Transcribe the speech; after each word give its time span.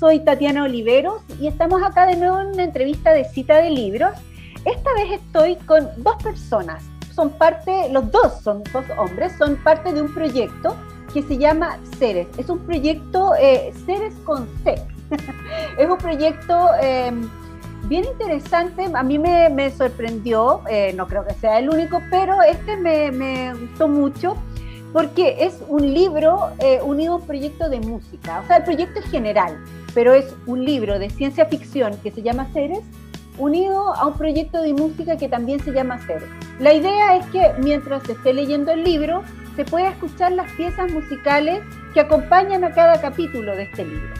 soy 0.00 0.20
Tatiana 0.20 0.64
Oliveros 0.64 1.20
y 1.38 1.46
estamos 1.46 1.82
acá 1.82 2.06
de 2.06 2.16
nuevo 2.16 2.40
en 2.40 2.46
una 2.48 2.64
entrevista 2.64 3.12
de 3.12 3.26
cita 3.26 3.60
de 3.60 3.68
libros. 3.68 4.12
Esta 4.64 4.94
vez 4.94 5.20
estoy 5.20 5.56
con 5.56 5.90
dos 5.98 6.16
personas, 6.22 6.82
son 7.14 7.28
parte, 7.28 7.90
los 7.92 8.10
dos 8.10 8.40
son 8.42 8.62
dos 8.72 8.86
hombres, 8.96 9.34
son 9.36 9.56
parte 9.56 9.92
de 9.92 10.00
un 10.00 10.12
proyecto 10.14 10.74
que 11.12 11.22
se 11.22 11.36
llama 11.36 11.78
Ceres. 11.98 12.28
Es 12.38 12.48
un 12.48 12.60
proyecto 12.60 13.34
eh, 13.38 13.74
Ceres 13.84 14.14
con 14.24 14.48
C. 14.64 14.82
es 15.78 15.90
un 15.90 15.98
proyecto 15.98 16.70
em, 16.80 17.28
bien 17.84 18.06
interesante, 18.06 18.86
a 18.94 19.02
mí 19.02 19.18
me, 19.18 19.70
sorprendió, 19.70 20.62
eh, 20.70 20.94
no 20.94 21.06
creo 21.08 21.26
que 21.26 21.34
sea 21.34 21.58
el 21.58 21.68
único, 21.68 22.00
pero 22.10 22.40
este 22.40 22.78
me, 22.78 23.10
me 23.10 23.52
gustó 23.52 23.86
mucho 23.86 24.34
porque 24.92 25.36
es 25.40 25.62
un 25.68 25.92
libro 25.94 26.50
eh, 26.58 26.80
unido 26.82 27.12
a 27.12 27.16
un 27.16 27.26
proyecto 27.26 27.68
de 27.68 27.80
música. 27.80 28.40
O 28.42 28.46
sea, 28.46 28.56
el 28.56 28.64
proyecto 28.64 29.00
es 29.00 29.06
general, 29.06 29.62
pero 29.94 30.14
es 30.14 30.34
un 30.46 30.64
libro 30.64 30.98
de 30.98 31.10
ciencia 31.10 31.46
ficción 31.46 31.96
que 32.02 32.10
se 32.10 32.22
llama 32.22 32.48
Ceres, 32.52 32.80
unido 33.38 33.94
a 33.94 34.06
un 34.06 34.14
proyecto 34.14 34.60
de 34.60 34.74
música 34.74 35.16
que 35.16 35.28
también 35.28 35.60
se 35.60 35.72
llama 35.72 35.98
Ceres. 36.06 36.28
La 36.58 36.74
idea 36.74 37.16
es 37.16 37.26
que 37.26 37.52
mientras 37.58 38.02
se 38.04 38.12
esté 38.12 38.34
leyendo 38.34 38.72
el 38.72 38.84
libro, 38.84 39.22
se 39.56 39.64
pueda 39.64 39.90
escuchar 39.90 40.32
las 40.32 40.50
piezas 40.52 40.92
musicales 40.92 41.62
que 41.94 42.00
acompañan 42.00 42.64
a 42.64 42.72
cada 42.72 43.00
capítulo 43.00 43.56
de 43.56 43.64
este 43.64 43.84
libro. 43.84 44.14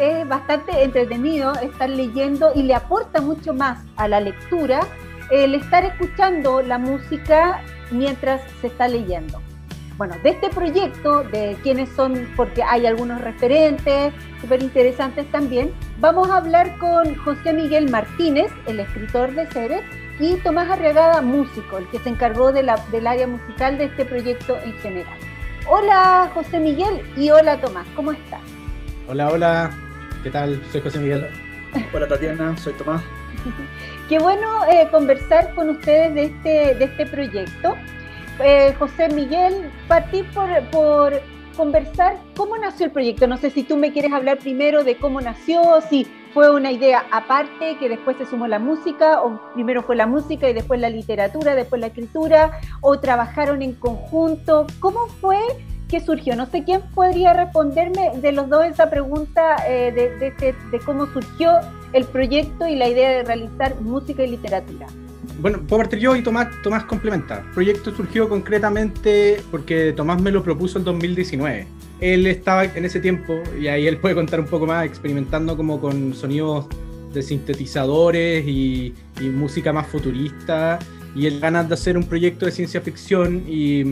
Es 0.00 0.26
bastante 0.26 0.82
entretenido 0.82 1.54
estar 1.60 1.88
leyendo 1.88 2.50
y 2.54 2.62
le 2.62 2.74
aporta 2.74 3.20
mucho 3.20 3.54
más 3.54 3.78
a 3.96 4.08
la 4.08 4.20
lectura 4.20 4.80
el 5.30 5.54
estar 5.54 5.84
escuchando 5.84 6.62
la 6.62 6.78
música 6.78 7.62
mientras 7.90 8.40
se 8.60 8.66
está 8.66 8.88
leyendo 8.88 9.43
bueno, 9.96 10.16
de 10.22 10.30
este 10.30 10.50
proyecto, 10.50 11.22
de 11.24 11.56
quiénes 11.62 11.88
son, 11.90 12.28
porque 12.36 12.62
hay 12.62 12.86
algunos 12.86 13.20
referentes 13.20 14.12
súper 14.40 14.62
interesantes 14.62 15.30
también, 15.30 15.72
vamos 15.98 16.30
a 16.30 16.38
hablar 16.38 16.76
con 16.78 17.14
José 17.16 17.52
Miguel 17.52 17.90
Martínez, 17.90 18.50
el 18.66 18.80
escritor 18.80 19.32
de 19.34 19.46
Ceres, 19.46 19.82
y 20.18 20.36
Tomás 20.36 20.70
Arriagada, 20.70 21.22
músico, 21.22 21.78
el 21.78 21.88
que 21.88 21.98
se 21.98 22.08
encargó 22.08 22.52
de 22.52 22.62
la, 22.62 22.76
del 22.92 23.06
área 23.06 23.26
musical 23.26 23.78
de 23.78 23.84
este 23.84 24.04
proyecto 24.04 24.56
en 24.64 24.72
general. 24.74 25.18
Hola 25.66 26.30
José 26.34 26.60
Miguel 26.60 27.02
y 27.16 27.30
hola 27.30 27.60
Tomás, 27.60 27.86
¿cómo 27.96 28.12
estás? 28.12 28.40
Hola, 29.08 29.30
hola, 29.30 29.70
¿qué 30.22 30.30
tal? 30.30 30.62
Soy 30.70 30.82
José 30.82 30.98
Miguel. 30.98 31.26
Hola 31.92 32.06
Tatiana, 32.06 32.56
soy 32.58 32.74
Tomás. 32.74 33.02
Qué 34.08 34.18
bueno 34.18 34.46
eh, 34.70 34.86
conversar 34.90 35.54
con 35.54 35.70
ustedes 35.70 36.14
de 36.14 36.24
este, 36.24 36.74
de 36.74 36.84
este 36.84 37.06
proyecto. 37.06 37.76
Eh, 38.40 38.74
José 38.78 39.08
Miguel, 39.10 39.70
partir 39.86 40.26
por, 40.32 40.48
por 40.70 41.22
conversar 41.56 42.16
cómo 42.36 42.56
nació 42.56 42.86
el 42.86 42.92
proyecto. 42.92 43.26
No 43.26 43.36
sé 43.36 43.50
si 43.50 43.62
tú 43.62 43.76
me 43.76 43.92
quieres 43.92 44.12
hablar 44.12 44.38
primero 44.38 44.82
de 44.82 44.96
cómo 44.96 45.20
nació, 45.20 45.80
si 45.88 46.06
fue 46.32 46.52
una 46.52 46.72
idea 46.72 47.04
aparte, 47.12 47.76
que 47.78 47.88
después 47.88 48.16
se 48.16 48.26
sumó 48.26 48.48
la 48.48 48.58
música, 48.58 49.22
o 49.22 49.40
primero 49.54 49.82
fue 49.82 49.94
la 49.94 50.06
música 50.06 50.48
y 50.48 50.52
después 50.52 50.80
la 50.80 50.90
literatura, 50.90 51.54
después 51.54 51.80
la 51.80 51.88
escritura, 51.88 52.58
o 52.80 52.98
trabajaron 52.98 53.62
en 53.62 53.74
conjunto. 53.74 54.66
¿Cómo 54.80 55.06
fue 55.20 55.38
que 55.88 56.00
surgió? 56.00 56.34
No 56.34 56.46
sé 56.46 56.64
quién 56.64 56.82
podría 56.92 57.34
responderme 57.34 58.10
de 58.16 58.32
los 58.32 58.48
dos 58.48 58.64
esa 58.64 58.90
pregunta 58.90 59.56
eh, 59.68 59.92
de, 59.92 60.10
de, 60.18 60.54
de 60.72 60.78
cómo 60.80 61.06
surgió 61.06 61.52
el 61.92 62.04
proyecto 62.04 62.66
y 62.66 62.74
la 62.74 62.88
idea 62.88 63.10
de 63.10 63.22
realizar 63.22 63.80
música 63.80 64.24
y 64.24 64.30
literatura 64.30 64.86
bueno, 65.40 65.60
puedo 65.66 65.82
partir 65.82 65.98
yo 65.98 66.14
y 66.16 66.22
Tomás, 66.22 66.48
Tomás 66.62 66.84
complementa. 66.84 67.40
El 67.40 67.50
proyecto 67.52 67.94
surgió 67.94 68.28
concretamente 68.28 69.40
porque 69.50 69.92
Tomás 69.92 70.20
me 70.20 70.30
lo 70.30 70.42
propuso 70.42 70.78
en 70.78 70.84
2019. 70.84 71.66
Él 72.00 72.26
estaba 72.26 72.64
en 72.64 72.84
ese 72.84 73.00
tiempo, 73.00 73.42
y 73.58 73.66
ahí 73.68 73.86
él 73.86 73.98
puede 73.98 74.14
contar 74.14 74.40
un 74.40 74.46
poco 74.46 74.66
más, 74.66 74.84
experimentando 74.84 75.56
como 75.56 75.80
con 75.80 76.14
sonidos 76.14 76.66
de 77.12 77.22
sintetizadores 77.22 78.46
y, 78.46 78.94
música 79.32 79.72
más 79.72 79.86
futurista. 79.86 80.78
Y 81.14 81.26
él 81.26 81.38
ganas 81.40 81.68
de 81.68 81.74
hacer 81.74 81.96
un 81.96 82.04
proyecto 82.04 82.46
de 82.46 82.52
ciencia 82.52 82.80
ficción 82.80 83.44
y, 83.48 83.84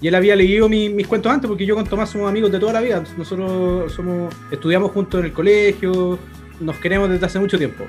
él 0.00 0.14
había 0.14 0.36
leído 0.36 0.68
mis 0.68 1.06
cuentos 1.06 1.32
antes, 1.32 1.48
porque 1.48 1.66
yo 1.66 1.74
con 1.74 1.84
Tomás 1.84 2.10
somos 2.10 2.28
amigos 2.28 2.52
de 2.52 2.60
toda 2.60 2.74
la 2.74 2.80
vida. 2.80 3.02
Nosotros 3.16 3.92
somos, 3.92 4.34
estudiamos 4.50 4.92
juntos 4.92 5.20
en 5.20 5.26
el 5.26 5.32
colegio, 5.32 6.18
nos 6.60 6.76
queremos 6.76 7.10
desde 7.10 7.26
hace 7.26 7.38
mucho 7.38 7.58
tiempo. 7.58 7.84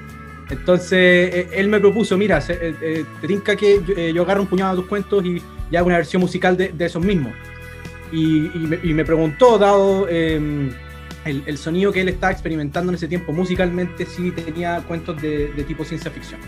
Entonces, 0.50 0.92
eh, 0.92 1.48
él 1.54 1.68
me 1.68 1.80
propuso, 1.80 2.18
mira, 2.18 2.40
eh, 2.40 2.76
eh, 2.82 3.06
te 3.22 3.28
tinca 3.28 3.56
que 3.56 4.12
yo, 4.14 4.24
agarro 4.24 4.42
un 4.42 4.48
puñado 4.48 4.76
de 4.76 4.82
tus 4.82 4.90
cuentos 4.90 5.24
y, 5.26 5.42
hago 5.76 5.86
una 5.86 5.98
versión 5.98 6.22
musical 6.22 6.58
de, 6.58 6.74
esos 6.80 7.04
mismos. 7.04 7.34
Y, 8.12 8.50
me, 8.94 9.06
preguntó, 9.06 9.60
dado 9.60 10.10
em, 10.10 10.72
el, 11.26 11.58
sonido 11.60 11.92
que 11.92 12.02
él 12.02 12.10
estaba 12.10 12.32
experimentando 12.32 12.92
en 12.92 12.96
ese 12.96 13.08
tiempo 13.08 13.32
musicalmente, 13.32 14.06
si 14.08 14.32
tenía 14.32 14.82
cuentos 14.88 15.22
de, 15.22 15.64
tipo 15.68 15.86
ciencia 15.86 16.10
ficción. 16.10 16.40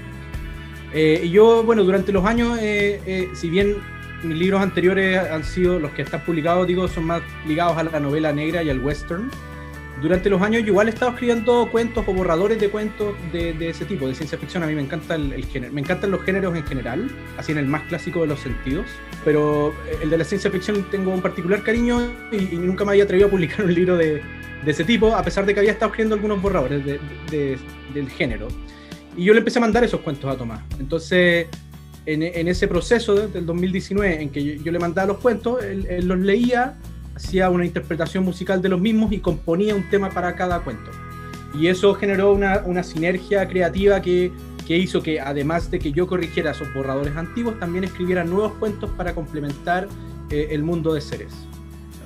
y 0.93 1.29
yo, 1.29 1.63
bueno, 1.63 1.83
durante 1.83 2.11
los 2.11 2.25
años, 2.25 2.57
si 3.33 3.49
bien 3.51 3.75
mis 4.23 4.37
libros 4.37 4.61
anteriores 4.61 5.19
han 5.19 5.43
sido 5.43 5.77
los 5.77 5.91
que 5.91 6.01
están 6.01 6.21
publicados, 6.21 6.65
digo, 6.65 6.87
son 6.87 7.05
más 7.05 7.21
ligados 7.45 7.77
a 7.77 7.83
la 7.83 7.99
novela 7.99 8.33
negra 8.33 8.63
y 8.63 8.71
al 8.71 8.79
western, 8.79 9.29
durante 10.01 10.29
los 10.29 10.41
años 10.41 10.63
yo 10.63 10.69
igual 10.69 10.87
he 10.87 10.91
estado 10.91 11.11
escribiendo 11.11 11.69
cuentos 11.71 12.03
o 12.07 12.13
borradores 12.13 12.59
de 12.59 12.69
cuentos 12.69 13.15
de, 13.31 13.69
ese 13.69 13.85
tipo, 13.85 14.07
de 14.07 14.15
ciencia 14.15 14.37
ficción. 14.37 14.63
A 14.63 14.67
mí 14.67 14.73
me 14.73 14.81
encanta 14.81 15.15
el, 15.15 15.45
género, 15.45 15.71
me 15.73 15.81
encantan 15.81 16.11
los 16.11 16.23
géneros 16.23 16.55
en 16.55 16.65
general, 16.65 17.09
así 17.37 17.51
en 17.51 17.59
el 17.59 17.67
más 17.67 17.83
clásico 17.83 18.21
de 18.21 18.27
los 18.27 18.39
sentidos. 18.39 18.85
Pero 19.23 19.73
el 20.01 20.09
de 20.09 20.17
la 20.17 20.23
ciencia 20.23 20.49
ficción 20.49 20.85
tengo 20.89 21.11
un 21.13 21.21
particular 21.21 21.61
cariño 21.61 22.11
y, 22.31 22.55
nunca 22.55 22.83
me 22.83 22.91
había 22.91 23.03
atrevido 23.03 23.27
a 23.27 23.31
publicar 23.31 23.65
un 23.65 23.73
libro 23.73 23.95
de, 23.95 24.21
ese 24.65 24.83
tipo, 24.83 25.15
a 25.15 25.23
pesar 25.23 25.45
de 25.45 25.53
que 25.53 25.59
había 25.59 25.71
estado 25.71 25.91
escribiendo 25.91 26.15
algunos 26.15 26.41
borradores 26.41 26.83
del 26.83 28.09
género. 28.09 28.47
Y 29.15 29.25
yo 29.25 29.33
le 29.33 29.39
empecé 29.39 29.59
a 29.59 29.61
mandar 29.61 29.83
esos 29.83 30.01
cuentos 30.01 30.33
a 30.33 30.37
Tomás. 30.37 30.61
Entonces, 30.79 31.47
en, 32.05 32.47
ese 32.47 32.67
proceso 32.67 33.27
del 33.27 33.45
2019 33.45 34.21
en 34.21 34.29
que 34.29 34.57
yo, 34.57 34.71
le 34.71 34.79
mandaba 34.79 35.09
los 35.09 35.17
cuentos, 35.17 35.63
él 35.63 36.07
los 36.07 36.19
leía 36.19 36.77
hacía 37.23 37.49
una 37.49 37.65
interpretación 37.65 38.23
musical 38.23 38.61
de 38.61 38.69
los 38.69 38.81
mismos 38.81 39.11
y 39.11 39.19
componía 39.19 39.75
un 39.75 39.87
tema 39.89 40.09
para 40.09 40.35
cada 40.35 40.59
cuento. 40.59 40.89
Y 41.53 41.67
eso 41.67 41.93
generó 41.93 42.33
una, 42.33 42.63
una 42.65 42.81
sinergia 42.83 43.47
creativa 43.47 44.01
que, 44.01 44.31
que, 44.65 44.77
hizo 44.77 45.03
que, 45.03 45.19
además 45.19 45.69
de 45.69 45.79
que 45.79 45.91
yo 45.91 46.07
corrigiera 46.07 46.51
esos 46.51 46.73
borradores 46.73 47.15
antiguos, 47.15 47.59
también 47.59 47.83
escribiera 47.83 48.23
nuevos 48.23 48.53
cuentos 48.53 48.89
para 48.91 49.13
complementar 49.13 49.87
eh, 50.29 50.47
el 50.51 50.63
mundo 50.63 50.93
de 50.93 51.01
seres. 51.01 51.31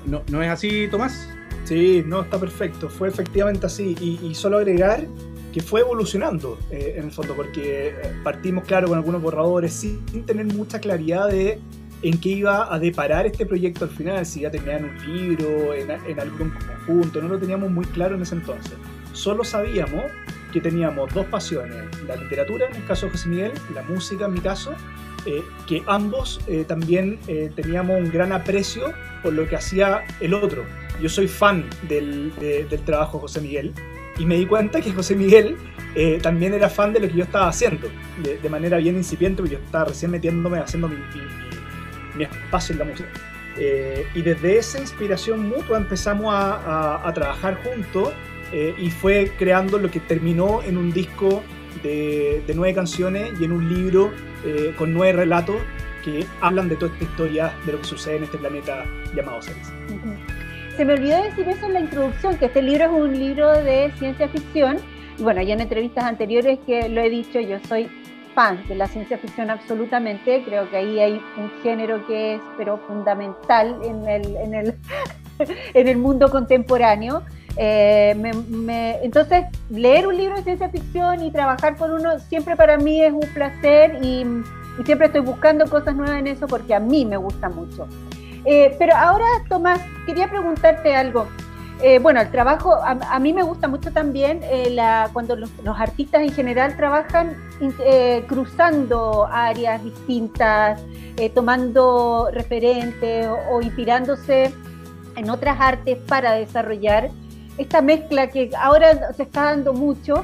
¿No, 0.06 0.22
¿No, 0.30 0.44
es 0.44 0.50
así, 0.50 0.88
Tomás? 0.90 1.30
Sí, 1.64 2.04
no, 2.06 2.22
está 2.22 2.40
perfecto. 2.40 2.90
Fue 2.90 3.08
efectivamente 3.08 3.66
así. 3.66 3.96
Y, 4.22 4.36
solo 4.36 4.58
agregar 4.58 5.08
que 5.54 5.62
fue 5.62 5.82
evolucionando 5.82 6.60
eh, 6.70 6.96
en 6.98 7.06
el 7.06 7.12
fondo, 7.12 7.34
porque 7.36 7.88
eh, 7.88 7.94
partimos, 8.24 8.66
claro, 8.66 8.90
con 8.90 8.98
algunos 8.98 9.22
borradores 9.22 9.74
sin 9.74 10.26
tener 10.26 10.46
mucha 10.48 10.80
claridad 10.80 11.30
de 11.30 11.60
en 12.02 12.20
qué 12.20 12.30
iba 12.30 12.74
a 12.74 12.80
deparar 12.80 13.26
este 13.26 13.46
proyecto 13.46 13.86
al 13.86 13.92
final, 13.92 14.26
si 14.26 14.42
ya 14.42 14.52
tenían 14.52 14.86
un 14.86 15.16
libro, 15.16 15.74
en, 15.74 15.92
en 15.92 16.20
algún 16.20 16.52
conjunto, 16.52 17.22
no 17.22 17.30
lo 17.30 17.40
teníamos 17.40 17.72
muy 17.72 17.86
claro 17.86 18.16
en 18.16 18.22
ese 18.22 18.36
entonces. 18.36 18.74
Solo 19.14 19.44
sabíamos 19.44 20.04
que 20.52 20.62
teníamos 20.62 21.14
dos 21.14 21.26
pasiones, 21.26 21.76
la 22.08 22.16
literatura, 22.16 22.68
en 22.68 22.76
el 22.76 22.86
caso 22.86 23.08
de 23.08 23.12
José 23.12 23.28
Miguel, 23.28 23.52
la 23.74 23.82
música, 23.84 24.26
en 24.26 24.34
mi 24.34 24.40
caso, 24.40 24.74
eh, 25.26 25.44
que 25.68 25.84
ambos 25.88 26.40
eh, 26.48 26.66
también 26.68 27.20
eh, 27.28 27.52
teníamos 27.56 27.98
un 27.98 28.12
gran 28.12 28.32
aprecio 28.32 28.94
por 29.24 29.34
lo 29.34 29.48
que 29.50 29.56
hacía 29.56 30.04
el 30.20 30.34
otro. 30.36 30.64
Yo 31.02 31.10
soy 31.10 31.28
fan 31.28 31.66
del, 31.90 32.32
del 32.40 32.82
trabajo 32.82 33.18
de 33.18 33.22
José 33.24 33.42
Miguel 33.42 33.74
y 34.18 34.26
me 34.26 34.38
di 34.38 34.46
cuenta 34.46 34.80
que 34.82 34.94
José 34.94 35.16
Miguel 35.16 35.58
también 36.22 36.54
era 36.54 36.70
fan 36.70 36.94
de 36.94 37.00
lo 37.00 37.08
que 37.08 37.16
yo 37.16 37.24
estaba 37.24 37.48
haciendo, 37.48 37.90
de, 38.22 38.50
manera 38.50 38.78
bien 38.78 38.96
incipiente, 38.96 39.42
porque 39.42 39.56
yo 39.56 39.62
estaba 39.62 39.86
recién 39.86 40.12
metiéndome, 40.12 40.60
haciendo 40.60 40.88
mi 40.88 40.96
mi 40.96 41.02
espacio 42.22 42.74
en 42.74 42.80
la 42.80 42.86
música. 42.86 43.10
Eh, 43.58 44.06
y 44.14 44.22
desde 44.22 44.58
esa 44.58 44.80
inspiración 44.80 45.48
mutua 45.48 45.78
empezamos 45.78 46.34
a, 46.36 47.10
trabajar 47.14 47.56
juntos 47.64 48.14
eh, 48.52 48.76
y 48.78 48.90
fue 48.90 49.32
creando 49.38 49.78
lo 49.78 49.90
que 49.90 50.02
terminó 50.02 50.62
en 50.62 50.78
un 50.78 50.92
disco 50.92 51.42
de, 51.82 52.44
nueve 52.54 52.74
canciones 52.76 53.32
y 53.40 53.46
en 53.46 53.54
un 53.54 53.74
libro 53.74 54.12
eh, 54.46 54.74
con 54.78 54.94
nueve 54.94 55.20
relatos 55.20 55.56
que 56.04 56.26
hablan 56.42 56.68
de 56.68 56.76
toda 56.76 56.92
esta 56.92 57.04
historia 57.06 57.54
de 57.66 57.72
lo 57.72 57.80
que 57.80 57.86
sucede 57.86 58.18
en 58.18 58.24
este 58.26 58.38
planeta 58.38 58.86
llamado 59.16 59.42
Seres. 59.42 59.72
Se 60.76 60.84
me 60.84 60.94
olvidó 60.94 61.24
decir 61.24 61.48
eso 61.48 61.66
en 61.66 61.74
la 61.74 61.80
introducción, 61.80 62.38
que 62.38 62.46
este 62.46 62.62
libro 62.62 62.86
es 62.86 62.92
un 62.92 63.18
libro 63.18 63.52
de 63.64 63.92
ciencia 63.98 64.28
ficción. 64.28 64.78
Y 65.18 65.24
bueno, 65.24 65.42
ya 65.42 65.54
en 65.54 65.62
entrevistas 65.62 66.04
anteriores 66.04 66.60
que 66.68 66.90
lo 66.90 67.00
he 67.00 67.10
dicho, 67.10 67.40
yo 67.40 67.58
soy 67.68 67.90
fan 68.36 68.68
de 68.68 68.76
la 68.76 68.88
ciencia 68.88 69.18
ficción 69.18 69.50
absolutamente, 69.50 70.44
creo 70.44 70.70
que 70.70 70.78
ahí 70.78 71.00
hay 71.00 71.22
un 71.38 71.50
género 71.64 72.06
que 72.06 72.36
es 72.36 72.42
pero 72.58 72.78
fundamental 72.78 73.80
en 73.84 74.08
el, 74.08 74.36
en 74.36 74.54
el, 74.54 74.76
en 75.74 75.88
el 75.88 75.98
mundo 75.98 76.30
contemporáneo. 76.30 77.24
Eh, 77.58 78.14
entonces, 79.02 79.46
leer 79.70 80.08
un 80.08 80.18
libro 80.18 80.36
de 80.36 80.44
ciencia 80.44 80.70
ficción 80.70 81.24
y 81.24 81.32
trabajar 81.32 81.78
con 81.78 81.94
uno 81.94 82.20
siempre 82.20 82.58
para 82.58 82.78
mí 82.78 83.02
es 83.02 83.14
un 83.14 83.28
placer 83.34 83.98
y, 84.04 84.26
siempre 84.84 85.08
estoy 85.08 85.22
buscando 85.22 85.66
cosas 85.70 85.96
nuevas 85.96 86.20
en 86.20 86.28
eso 86.28 86.48
porque 86.48 86.76
a 86.76 86.82
mí 86.82 87.06
me 87.06 87.16
gusta 87.16 87.48
mucho. 87.48 87.88
Eh, 88.44 88.76
pero 88.78 88.94
ahora, 88.94 89.26
Tomás, 89.48 89.80
quería 90.06 90.30
preguntarte 90.30 90.94
algo. 90.94 91.28
Eh, 91.82 92.00
bueno, 92.00 92.22
el 92.22 92.32
trabajo, 92.32 92.74
a, 92.84 93.20
mí 93.20 93.34
me 93.34 93.44
gusta 93.44 93.68
mucho 93.68 93.92
también 93.92 94.40
eh, 94.44 94.76
cuando 95.12 95.36
los, 95.36 95.52
artistas 95.78 96.22
en 96.22 96.32
general 96.32 96.78
trabajan 96.78 97.36
eh, 97.86 98.24
cruzando 98.28 99.28
áreas 99.30 99.84
distintas, 99.84 100.82
tomando 101.34 102.30
referentes 102.32 103.28
o, 103.52 103.62
inspirándose 103.62 104.54
en 105.18 105.30
otras 105.30 105.60
artes 105.60 105.98
para 106.08 106.34
desarrollar 106.34 107.10
esta 107.58 107.82
mezcla 107.82 108.28
que 108.28 108.52
ahora 108.58 109.14
se 109.14 109.24
está 109.24 109.44
dando 109.46 109.74
mucho. 109.74 110.24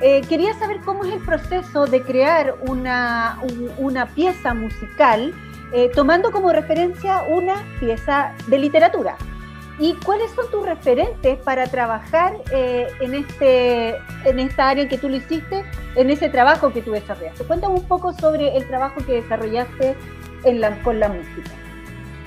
quería 0.00 0.52
saber 0.58 0.80
cómo 0.84 1.04
es 1.04 1.12
el 1.12 1.20
proceso 1.20 1.86
de 1.86 2.02
crear 2.02 2.56
una, 2.68 3.38
una 3.78 4.06
pieza 4.06 4.54
musical 4.54 5.34
tomando 5.94 6.30
como 6.30 6.52
referencia 6.52 7.22
una 7.28 7.56
pieza 7.80 8.32
de 8.48 8.58
literatura. 8.58 9.16
¿Y 9.80 9.94
cuáles 9.94 10.30
son 10.32 10.50
tus 10.50 10.62
referentes 10.66 11.38
para 11.38 11.66
trabajar 11.66 12.34
eh, 12.52 12.86
en, 13.00 13.14
este, 13.14 13.96
en 14.26 14.38
esta 14.38 14.68
área 14.68 14.86
que 14.86 14.98
tú 14.98 15.08
lo 15.08 15.16
hiciste, 15.16 15.64
en 15.96 16.10
ese 16.10 16.28
trabajo 16.28 16.70
que 16.70 16.82
tú 16.82 16.90
desarrollaste? 16.90 17.44
Cuéntame 17.44 17.76
un 17.76 17.88
poco 17.88 18.12
sobre 18.12 18.54
el 18.58 18.66
trabajo 18.66 19.00
que 19.06 19.22
desarrollaste 19.22 19.96
en 20.44 20.60
la, 20.60 20.82
con 20.82 21.00
la 21.00 21.08
música. 21.08 21.50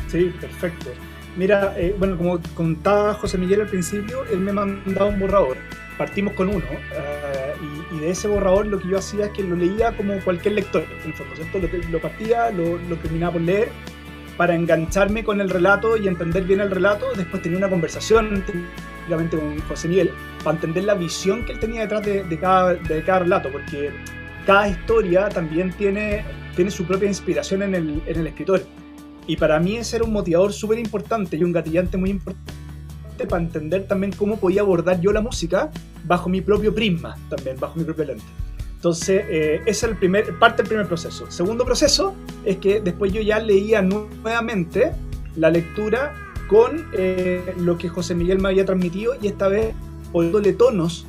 Sí, 0.07 0.33
perfecto. 0.41 0.89
Mira, 1.37 1.75
eh, 1.77 1.95
bueno, 1.99 2.17
como 2.17 2.39
contaba 2.55 3.13
José 3.13 3.37
Miguel 3.37 3.61
al 3.61 3.67
principio, 3.67 4.25
él 4.31 4.39
me 4.39 4.51
mandaba 4.51 5.05
un 5.05 5.19
borrador. 5.19 5.57
Partimos 5.95 6.33
con 6.33 6.49
uno, 6.49 6.65
eh, 6.65 7.53
y, 7.91 7.99
de 7.99 8.09
ese 8.09 8.27
borrador 8.27 8.65
lo 8.65 8.79
que 8.79 8.87
yo 8.87 8.97
hacía 8.97 9.25
es 9.25 9.31
que 9.31 9.43
lo 9.43 9.55
leía 9.55 9.95
como 9.95 10.19
cualquier 10.21 10.55
lector, 10.55 10.83
en 11.03 11.11
el 11.11 11.13
fondo, 11.13 11.35
¿cierto? 11.35 11.59
Lo, 11.59 11.89
lo 11.91 12.01
partía, 12.01 12.49
lo, 12.49 12.79
lo 12.79 12.95
terminaba 12.95 13.33
por 13.33 13.41
leer, 13.41 13.69
para 14.37 14.55
engancharme 14.55 15.23
con 15.23 15.41
el 15.41 15.49
relato 15.49 15.97
y 15.97 16.07
entender 16.07 16.43
bien 16.43 16.59
el 16.59 16.71
relato. 16.71 17.07
Después 17.15 17.41
tenía 17.41 17.57
una 17.57 17.69
conversación 17.69 18.43
con 19.07 19.59
José 19.61 19.87
Miguel 19.87 20.11
para 20.43 20.55
entender 20.55 20.85
la 20.85 20.95
visión 20.95 21.45
que 21.45 21.53
él 21.53 21.59
tenía 21.59 21.81
detrás 21.81 22.05
de, 22.05 22.39
cada, 22.39 22.75
de 22.75 23.03
cada 23.03 23.19
relato, 23.19 23.51
porque 23.51 23.91
cada 24.45 24.67
historia 24.67 25.29
también 25.29 25.71
tiene, 25.73 26.23
tiene 26.55 26.71
su 26.71 26.85
propia 26.85 27.07
inspiración 27.07 27.63
en 27.63 27.75
el, 27.75 28.01
en 28.05 28.19
el 28.19 28.27
escritor. 28.27 28.63
Y 29.27 29.37
para 29.37 29.59
mí 29.59 29.77
ese 29.77 29.97
era 29.97 30.05
un 30.05 30.13
motivador 30.13 30.51
súper 30.51 30.79
importante 30.79 31.37
y 31.37 31.43
un 31.43 31.51
gatillante 31.51 31.97
muy 31.97 32.09
importante 32.09 32.53
para 33.29 33.41
entender 33.41 33.87
también 33.87 34.11
cómo 34.11 34.37
podía 34.37 34.61
abordar 34.61 34.99
yo 34.99 35.13
la 35.13 35.21
música 35.21 35.71
bajo 36.03 36.27
mi 36.27 36.41
propio 36.41 36.73
prisma, 36.73 37.15
también 37.29 37.57
bajo 37.59 37.77
mi 37.77 37.85
propio 37.85 38.05
lente. 38.05 38.23
Entonces, 38.83 39.23
eh, 39.29 39.61
ese 39.61 39.69
es 39.69 39.83
el 39.83 39.95
primer, 39.95 40.37
parte 40.39 40.61
del 40.61 40.67
primer 40.67 40.87
proceso. 40.87 41.31
Segundo 41.31 41.63
proceso 41.63 42.13
es 42.43 42.57
que 42.57 42.81
después 42.81 43.13
yo 43.13 43.21
ya 43.21 43.39
leía 43.39 43.81
nuevamente 43.81 44.91
la 45.37 45.49
lectura 45.49 46.13
con 46.49 46.89
eh, 46.91 47.53
lo 47.59 47.77
que 47.77 47.87
José 47.87 48.13
Miguel 48.13 48.41
me 48.41 48.49
había 48.49 48.65
transmitido 48.65 49.15
y 49.21 49.27
esta 49.27 49.47
vez 49.47 49.73
poniéndole 50.11 50.51
tonos 50.51 51.05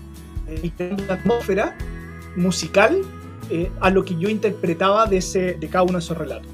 y 0.63 0.73
eh, 0.79 0.97
una 1.05 1.15
atmósfera 1.15 1.77
musical 2.37 3.01
eh, 3.51 3.73
a 3.81 3.91
lo 3.91 4.05
que 4.05 4.15
yo 4.15 4.29
interpretaba 4.29 5.07
de, 5.07 5.17
ese, 5.17 5.55
de 5.55 5.69
cada 5.69 5.83
uno 5.83 5.95
de 5.95 5.99
esos 5.99 6.17
relatos. 6.17 6.47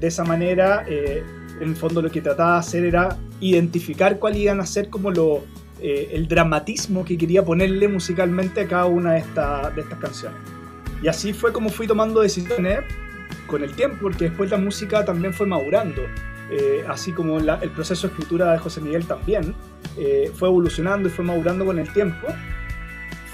De 0.00 0.06
esa 0.06 0.24
manera, 0.24 0.86
en 0.88 1.68
el 1.68 1.76
fondo 1.76 2.00
lo 2.00 2.10
que 2.10 2.22
trataba 2.22 2.54
de 2.54 2.60
hacer 2.60 2.84
era 2.86 3.18
identificar 3.40 4.18
cuáles 4.18 4.40
iban 4.40 4.60
a 4.60 4.66
ser 4.66 4.88
como 4.88 5.10
lo, 5.10 5.42
eh, 5.80 6.10
el 6.12 6.26
dramatismo 6.26 7.04
que 7.04 7.16
quería 7.16 7.44
ponerle 7.44 7.86
musicalmente 7.86 8.62
a 8.62 8.66
cada 8.66 8.86
una 8.86 9.12
de, 9.12 9.18
estas 9.20 9.98
canciones. 10.00 10.38
Y 11.02 11.08
así 11.08 11.32
fue 11.32 11.52
como 11.52 11.68
fui 11.70 11.86
tomando 11.86 12.20
decisiones 12.20 12.80
con 13.46 13.62
el 13.62 13.72
tiempo, 13.74 13.98
porque 14.02 14.24
después 14.24 14.50
la 14.50 14.56
música 14.56 15.04
también 15.04 15.32
fue 15.32 15.46
madurando. 15.46 16.02
Eh, 16.50 16.84
así 16.88 17.12
como 17.12 17.38
el 17.38 17.70
proceso 17.70 18.08
de 18.08 18.14
escritura 18.14 18.52
de 18.52 18.58
José 18.58 18.80
Miguel 18.80 19.06
también, 19.06 19.54
eh, 19.96 20.32
fue 20.34 20.48
evolucionando 20.48 21.08
y 21.08 21.12
fue 21.12 21.24
madurando 21.24 21.64
con 21.64 21.78
el 21.78 21.92
tiempo. 21.92 22.26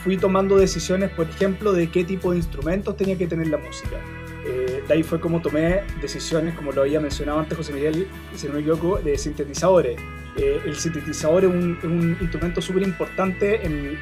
Fui 0.02 0.18
tomando 0.18 0.58
decisiones, 0.58 1.10
por 1.10 1.26
ejemplo, 1.26 1.72
de 1.72 1.88
qué 1.90 2.04
tipo 2.04 2.32
de 2.32 2.38
instrumentos 2.38 2.94
tenía 2.96 3.16
que 3.16 3.26
tener 3.26 3.48
la 3.48 3.58
música. 3.58 3.96
de 4.44 4.92
ahí 4.92 5.02
fue 5.02 5.18
como 5.18 5.40
tomé 5.40 5.80
decisiones, 6.02 6.54
como 6.54 6.70
lo 6.70 6.82
había 6.82 7.00
mencionado 7.00 7.38
antes 7.38 7.56
José 7.56 7.72
Miguel, 7.72 8.06
si 8.34 8.46
no 8.46 8.52
me 8.52 8.60
equivoco, 8.60 8.98
de 8.98 9.16
sintetizadores. 9.16 9.98
Eh, 10.36 10.60
el 10.64 10.76
sintetizador 10.76 11.44
es 11.44 11.50
un, 11.50 12.16
instrumento 12.20 12.60
súper 12.60 12.82
importante 12.82 13.64
en, 13.64 13.98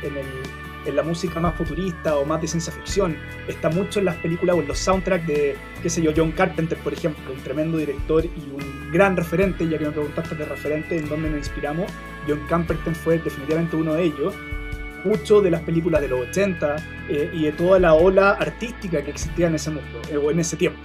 la 0.96 1.02
música 1.04 1.38
más 1.38 1.54
futurista 1.54 2.16
o 2.16 2.24
más 2.24 2.40
de 2.40 2.48
ciencia 2.48 2.72
ficción. 2.72 3.16
Está 3.46 3.70
mucho 3.70 4.00
en 4.00 4.06
las 4.06 4.16
películas 4.16 4.56
o 4.56 4.60
en 4.60 4.66
los 4.66 4.78
soundtracks 4.78 5.26
de, 5.28 5.56
qué 5.80 5.88
sé 5.88 6.02
yo, 6.02 6.12
John 6.16 6.32
Carpenter, 6.32 6.76
por 6.78 6.92
ejemplo, 6.92 7.32
un 7.32 7.40
tremendo 7.40 7.78
director 7.78 8.24
y 8.24 8.50
un 8.50 8.90
gran 8.90 9.16
referente, 9.16 9.68
ya 9.68 9.78
que 9.78 9.84
me 9.84 9.92
preguntaste 9.92 10.34
de 10.34 10.44
referente 10.44 10.96
en 10.96 11.08
dónde 11.08 11.30
nos 11.30 11.38
inspiramos, 11.38 11.90
John 12.26 12.40
Carpenter 12.48 12.94
fue 12.96 13.18
definitivamente 13.18 13.76
uno 13.76 13.94
de 13.94 14.04
ellos. 14.04 14.34
Mucho 15.04 15.40
de 15.40 15.50
las 15.50 15.62
películas 15.62 16.00
de 16.00 16.08
los 16.08 16.28
80 16.28 16.76
eh, 17.08 17.30
y 17.32 17.44
de 17.44 17.52
toda 17.52 17.78
la 17.78 17.94
ola 17.94 18.30
artística 18.30 19.02
que 19.02 19.10
existía 19.10 19.46
en 19.46 19.54
ese 19.54 19.70
mundo, 19.70 20.00
eh, 20.10 20.16
o 20.16 20.30
en 20.30 20.40
ese 20.40 20.56
tiempo. 20.56 20.80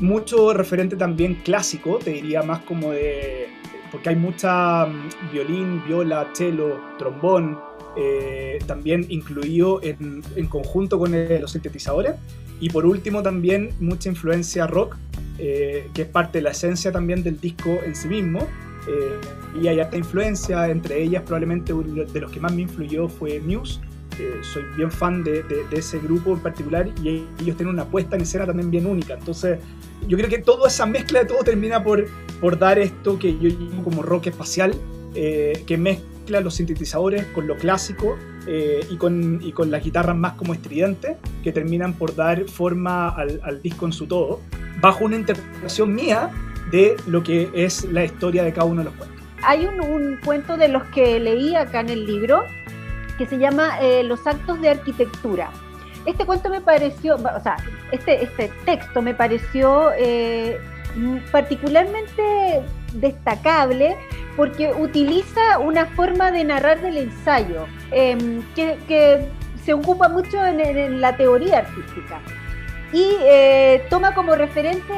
Mucho 0.00 0.54
referente 0.54 0.96
también 0.96 1.36
clásico, 1.36 1.98
te 1.98 2.10
diría 2.10 2.42
más 2.42 2.60
como 2.62 2.92
de 2.92 3.48
porque 3.92 4.08
hay 4.08 4.16
mucha 4.16 4.86
mm, 4.86 5.32
violín, 5.32 5.84
viola, 5.86 6.30
cello, 6.32 6.80
trombón, 6.98 7.58
eh, 7.94 8.58
también 8.66 9.04
incluido 9.10 9.80
en, 9.82 10.22
conjunto 10.48 10.98
con 10.98 11.12
los 11.12 11.52
sintetizadores. 11.52 12.14
Y 12.58 12.70
por 12.70 12.86
último 12.86 13.22
también 13.22 13.70
mucha 13.80 14.08
influencia 14.08 14.66
rock, 14.66 14.96
eh, 15.38 15.88
que 15.92 16.02
es 16.02 16.08
parte 16.08 16.38
de 16.38 16.42
la 16.42 16.50
esencia 16.50 16.90
también 16.90 17.22
del 17.22 17.38
disco 17.38 17.78
en 17.84 17.94
sí 17.94 18.08
mismo. 18.08 18.40
Eh, 18.88 19.60
y 19.60 19.68
hay 19.68 19.80
esta 19.80 19.96
influencia, 19.96 20.68
entre 20.68 21.02
ellas 21.02 21.22
probablemente 21.22 21.72
de 21.72 22.20
los 22.20 22.32
que 22.32 22.40
más 22.40 22.52
me 22.54 22.62
influyó 22.62 23.08
fue 23.08 23.40
Muse. 23.40 23.80
soy 24.52 24.62
bien 24.76 24.90
fan 24.90 25.22
de, 25.22 25.42
de, 25.42 25.76
ese 25.76 25.98
grupo 25.98 26.32
en 26.32 26.40
particular 26.40 26.88
y 27.02 27.24
ellos 27.40 27.56
tienen 27.56 27.68
una 27.68 27.84
puesta 27.84 28.16
en 28.16 28.22
escena 28.22 28.46
también 28.46 28.70
bien 28.70 28.86
única. 28.86 29.14
Entonces 29.14 29.58
yo 30.08 30.16
creo 30.16 30.30
que 30.30 30.38
toda 30.38 30.68
esa 30.68 30.86
mezcla 30.86 31.20
de 31.20 31.26
todo 31.26 31.44
termina 31.44 31.82
por, 31.82 32.06
por 32.42 32.58
dar 32.58 32.80
esto 32.80 33.20
que 33.20 33.38
yo 33.38 33.48
llamo 33.48 33.84
como 33.84 34.02
rock 34.02 34.26
espacial, 34.26 34.74
eh, 35.14 35.62
que 35.64 35.78
mezcla 35.78 36.40
los 36.40 36.56
sintetizadores 36.56 37.24
con 37.26 37.46
lo 37.46 37.56
clásico 37.56 38.18
eh, 38.48 38.84
y, 38.90 38.96
con, 38.96 39.38
y 39.40 39.52
con 39.52 39.70
las 39.70 39.84
guitarras 39.84 40.16
más 40.16 40.32
como 40.32 40.52
estridentes, 40.52 41.16
que 41.44 41.52
terminan 41.52 41.94
por 41.94 42.16
dar 42.16 42.48
forma 42.48 43.10
al, 43.10 43.62
disco 43.62 43.86
en 43.86 43.92
su 43.92 44.08
todo, 44.08 44.40
bajo 44.80 45.04
una 45.04 45.14
interpretación 45.14 45.94
mía 45.94 46.30
de 46.72 46.96
lo 47.06 47.22
que 47.22 47.48
es 47.54 47.84
la 47.84 48.04
historia 48.04 48.42
de 48.42 48.52
cada 48.52 48.66
uno 48.66 48.80
de 48.80 48.86
los 48.86 48.94
cuentos. 48.94 49.22
Hay 49.44 49.64
un, 49.64 50.18
cuento 50.24 50.56
de 50.56 50.66
los 50.66 50.82
que 50.86 51.20
leí 51.20 51.54
acá 51.54 51.80
en 51.80 51.90
el 51.90 52.06
libro 52.06 52.42
que 53.18 53.26
se 53.26 53.38
llama 53.38 53.80
eh, 53.80 54.02
Los 54.02 54.26
actos 54.26 54.60
de 54.60 54.70
arquitectura 54.70 55.52
este 56.06 56.26
cuento 56.26 56.50
me 56.50 56.60
pareció, 56.60 57.14
o 57.14 57.40
sea, 57.40 57.56
este, 57.92 58.24
este 58.24 58.50
texto 58.64 59.02
me 59.02 59.14
pareció 59.14 59.92
particularmente 61.30 62.62
destacable 62.94 63.96
porque 64.36 64.72
utiliza 64.72 65.58
una 65.58 65.86
forma 65.86 66.30
de 66.30 66.44
narrar 66.44 66.80
del 66.80 66.98
ensayo 66.98 67.66
em, 67.90 68.42
que, 68.54 69.26
se 69.64 69.74
ocupa 69.74 70.08
mucho 70.08 70.44
en, 70.44 71.00
la 71.00 71.16
teoría 71.16 71.58
artística 71.58 72.20
y 72.92 73.14
eh, 73.20 73.86
toma 73.90 74.12
como 74.12 74.34
referente 74.34 74.92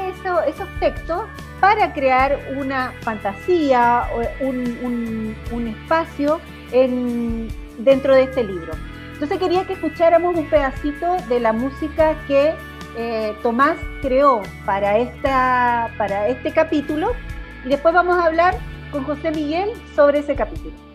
esos 0.47 0.69
textos 0.81 1.27
para 1.61 1.93
crear 1.93 2.39
una 2.57 2.95
fantasía, 3.03 4.05
un, 4.41 5.37
un, 5.53 5.69
espacio 5.69 6.41
dentro 7.79 8.15
de 8.15 8.23
este 8.23 8.43
libro. 8.43 8.73
Entonces 9.13 9.39
quería 9.39 9.67
que 9.67 9.75
escucháramos 9.75 10.35
un 10.35 10.47
pedacito 10.49 11.17
de 11.29 11.41
la 11.41 11.53
música 11.53 12.17
que 12.27 12.55
eh, 12.97 13.35
Tomás 13.43 13.77
creó 14.03 14.43
para, 14.65 14.99
esta, 14.99 15.91
para 15.99 16.29
este 16.29 16.53
capítulo 16.53 17.13
y 17.65 17.69
después 17.69 17.95
vamos 17.95 18.19
a 18.19 18.27
hablar 18.27 18.55
con 18.91 19.05
José 19.05 19.31
Miguel 19.31 19.71
sobre 19.95 20.21
ese 20.21 20.35
capítulo. 20.35 20.94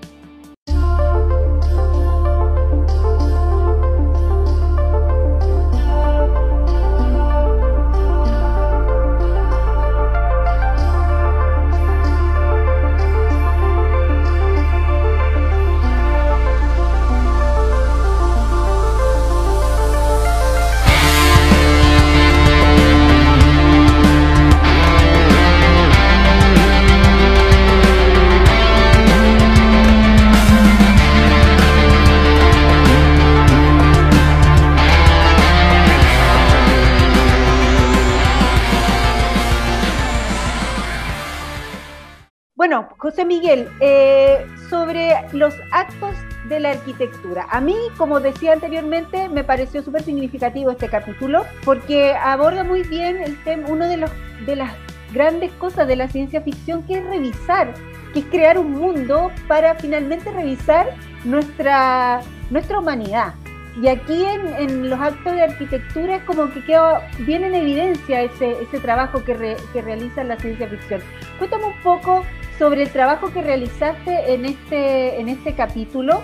José 43.09 43.25
Miguel, 43.25 43.67
eh, 43.79 44.45
sobre 44.69 45.15
los 45.33 45.55
actos 45.71 46.15
de 46.47 46.59
la 46.59 46.69
arquitectura. 46.69 47.47
A 47.49 47.59
mí, 47.59 47.75
como 47.97 48.19
decía 48.19 48.53
anteriormente, 48.53 49.29
me 49.29 49.43
pareció 49.43 49.81
súper 49.81 50.03
significativo 50.03 50.69
este 50.69 50.89
capítulo 50.89 51.43
porque 51.65 52.13
aborda 52.13 52.63
muy 52.63 52.83
bien 52.83 53.17
el 53.17 53.43
tema, 53.43 53.67
uno 53.67 53.87
de, 53.87 53.97
los, 53.97 54.11
de 54.45 54.57
las 54.57 54.73
grandes 55.11 55.51
cosas 55.53 55.87
de 55.87 55.95
la 55.95 56.07
ciencia 56.07 56.41
ficción, 56.41 56.83
que 56.83 56.99
es 56.99 57.03
revisar, 57.03 57.73
que 58.13 58.19
es 58.19 58.25
crear 58.27 58.59
un 58.59 58.73
mundo 58.73 59.31
para 59.47 59.73
finalmente 59.73 60.31
revisar 60.31 60.95
nuestra, 61.23 62.21
nuestra 62.51 62.77
humanidad. 62.77 63.33
Y 63.81 63.87
aquí 63.87 64.25
en, 64.25 64.89
los 64.89 64.99
actos 64.99 65.33
de 65.33 65.41
arquitectura 65.41 66.17
es 66.17 66.23
como 66.23 66.51
que 66.51 66.61
queda 66.63 67.07
bien 67.19 67.45
en 67.45 67.55
evidencia 67.55 68.23
ese, 68.23 68.55
trabajo 68.81 69.23
que, 69.23 69.33
realiza 69.73 70.23
la 70.23 70.37
ciencia 70.37 70.67
ficción. 70.67 71.01
Cuéntame 71.37 71.65
un 71.65 71.81
poco 71.81 72.25
sobre 72.57 72.83
el 72.83 72.89
trabajo 72.89 73.31
que 73.31 73.41
realizaste 73.41 74.33
en 74.33 74.45
este, 74.45 75.21
en 75.21 75.29
este 75.29 75.53
capítulo 75.53 76.21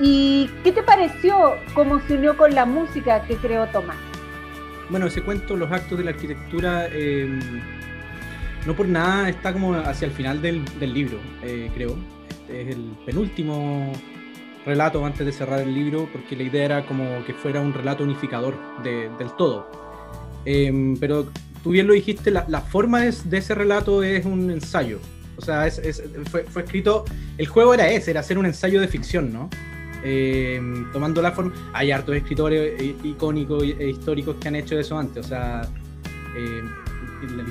y 0.00 0.50
qué 0.64 0.72
te 0.72 0.82
pareció 0.82 1.54
cómo 1.72 1.98
se 2.00 2.14
unió 2.14 2.36
con 2.36 2.54
la 2.54 2.66
música 2.66 3.22
que 3.22 3.36
creó 3.36 3.66
Tomás. 3.68 3.96
Bueno, 4.90 5.06
ese 5.06 5.22
cuento, 5.22 5.56
los 5.56 5.72
actos 5.72 5.96
de 5.96 6.04
la 6.04 6.10
arquitectura, 6.10 6.88
eh, 6.90 7.38
no 8.66 8.74
por 8.74 8.86
nada 8.86 9.30
está 9.30 9.54
como 9.54 9.74
hacia 9.76 10.06
el 10.06 10.12
final 10.12 10.42
del, 10.42 10.62
del 10.78 10.92
libro, 10.92 11.18
eh, 11.42 11.70
creo. 11.72 11.96
Este 12.28 12.62
es 12.62 12.76
el 12.76 12.92
penúltimo 13.06 13.92
relato 14.64 15.04
antes 15.04 15.26
de 15.26 15.32
cerrar 15.32 15.60
el 15.60 15.74
libro, 15.74 16.08
porque 16.12 16.36
la 16.36 16.44
idea 16.44 16.64
era 16.64 16.86
como 16.86 17.24
que 17.24 17.34
fuera 17.34 17.60
un 17.60 17.72
relato 17.72 18.04
unificador 18.04 18.54
del 18.82 19.30
todo. 19.36 19.68
Em, 20.44 20.96
pero 20.96 21.26
tú 21.62 21.70
bien 21.70 21.86
lo 21.86 21.92
dijiste, 21.92 22.30
la, 22.30 22.44
la 22.48 22.60
forma 22.60 23.00
de, 23.00 23.14
de, 23.24 23.38
ese 23.38 23.54
relato 23.54 24.02
es 24.02 24.24
un 24.24 24.50
ensayo. 24.50 24.98
O 25.36 25.40
sea, 25.40 25.66
es, 25.66 25.78
es, 25.78 26.02
fue, 26.30 26.44
fue, 26.44 26.62
escrito, 26.62 27.04
el 27.38 27.46
juego 27.46 27.74
era 27.74 27.88
ese, 27.90 28.10
era 28.10 28.20
hacer 28.20 28.38
un 28.38 28.46
ensayo 28.46 28.80
de 28.80 28.88
ficción, 28.88 29.32
¿no? 29.32 29.48
Em, 30.04 30.90
tomando 30.92 31.22
la 31.22 31.32
forma... 31.32 31.52
Hay 31.72 31.90
hartos 31.90 32.16
escritores 32.16 32.80
eh, 32.80 32.94
icónicos 33.04 33.62
e 33.62 33.90
históricos 33.90 34.36
que 34.40 34.48
han 34.48 34.56
hecho 34.56 34.78
eso 34.78 34.98
antes, 34.98 35.26
o 35.26 35.28
sea, 35.28 35.62
eh, 36.36 36.62
la, 37.36 37.44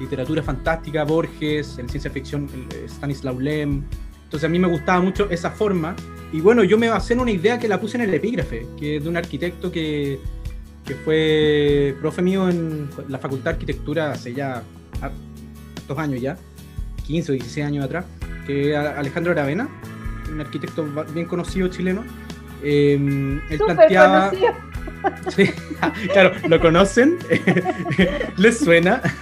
literatura 0.00 0.42
fantástica, 0.42 1.04
Borges, 1.04 1.78
en 1.78 1.88
ciencia 1.88 2.10
ficción, 2.10 2.48
Stanislaw 2.86 3.38
Lem. 3.38 3.84
Entonces 4.28 4.46
a 4.46 4.50
mí 4.50 4.58
me 4.58 4.68
gustaba 4.68 5.00
mucho 5.00 5.30
esa 5.30 5.50
forma. 5.50 5.96
Y 6.34 6.42
bueno, 6.42 6.62
yo 6.62 6.76
me 6.76 6.90
basé 6.90 7.14
en 7.14 7.20
una 7.20 7.30
idea 7.30 7.58
que 7.58 7.66
la 7.66 7.80
puse 7.80 7.96
en 7.96 8.02
el 8.02 8.12
epígrafe, 8.12 8.66
que 8.78 8.96
es 8.96 9.02
de 9.02 9.08
un 9.08 9.16
arquitecto 9.16 9.72
que, 9.72 10.20
que 10.84 10.94
fue 10.96 11.96
profe 11.98 12.20
mío 12.20 12.46
en 12.50 12.90
la 13.08 13.18
Facultad 13.18 13.44
de 13.44 13.50
Arquitectura 13.50 14.12
hace 14.12 14.34
ya 14.34 14.62
dos 15.86 15.98
años 15.98 16.20
ya, 16.20 16.36
15 17.06 17.32
o 17.32 17.34
16 17.36 17.66
años 17.66 17.86
atrás, 17.86 18.04
que 18.46 18.72
es 18.72 18.76
Alejandro 18.76 19.32
Aravena, 19.32 19.66
un 20.30 20.42
arquitecto 20.42 20.86
bien 21.14 21.24
conocido 21.24 21.68
chileno. 21.68 22.04
Eh, 22.62 23.40
él 23.48 23.58
planteaba... 23.64 24.28
Conocido 24.28 24.67
Sí, 25.28 25.50
claro, 26.12 26.32
¿lo 26.48 26.60
conocen? 26.60 27.18
¿Les 28.36 28.58
suena? 28.58 29.02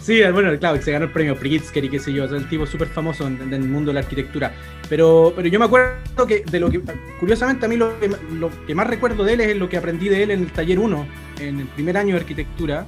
Sí, 0.00 0.22
bueno, 0.32 0.56
claro, 0.58 0.80
se 0.80 0.92
ganó 0.92 1.06
el 1.06 1.10
premio 1.10 1.34
Pritzker 1.34 1.84
y 1.84 1.88
qué 1.88 1.98
sé 1.98 2.12
yo, 2.12 2.24
es 2.24 2.30
el 2.30 2.48
tipo 2.48 2.64
súper 2.64 2.86
famoso 2.86 3.26
en, 3.26 3.52
el 3.52 3.62
mundo 3.62 3.90
de 3.90 3.94
la 3.94 4.00
arquitectura. 4.00 4.52
Pero, 4.88 5.32
pero 5.34 5.48
yo 5.48 5.58
me 5.58 5.64
acuerdo 5.64 6.26
que 6.28 6.44
de 6.48 6.60
lo 6.60 6.70
que, 6.70 6.80
curiosamente 7.18 7.66
a 7.66 7.68
mí 7.68 7.76
lo 7.76 7.98
que, 7.98 8.08
lo 8.34 8.50
que 8.66 8.74
más 8.74 8.86
recuerdo 8.86 9.24
de 9.24 9.32
él 9.32 9.40
es 9.40 9.56
lo 9.56 9.68
que 9.68 9.76
aprendí 9.76 10.08
de 10.08 10.22
él 10.22 10.30
en 10.30 10.42
el 10.42 10.52
taller 10.52 10.78
1, 10.78 11.08
en 11.40 11.60
el 11.60 11.66
primer 11.66 11.96
año 11.96 12.14
de 12.14 12.20
arquitectura. 12.20 12.86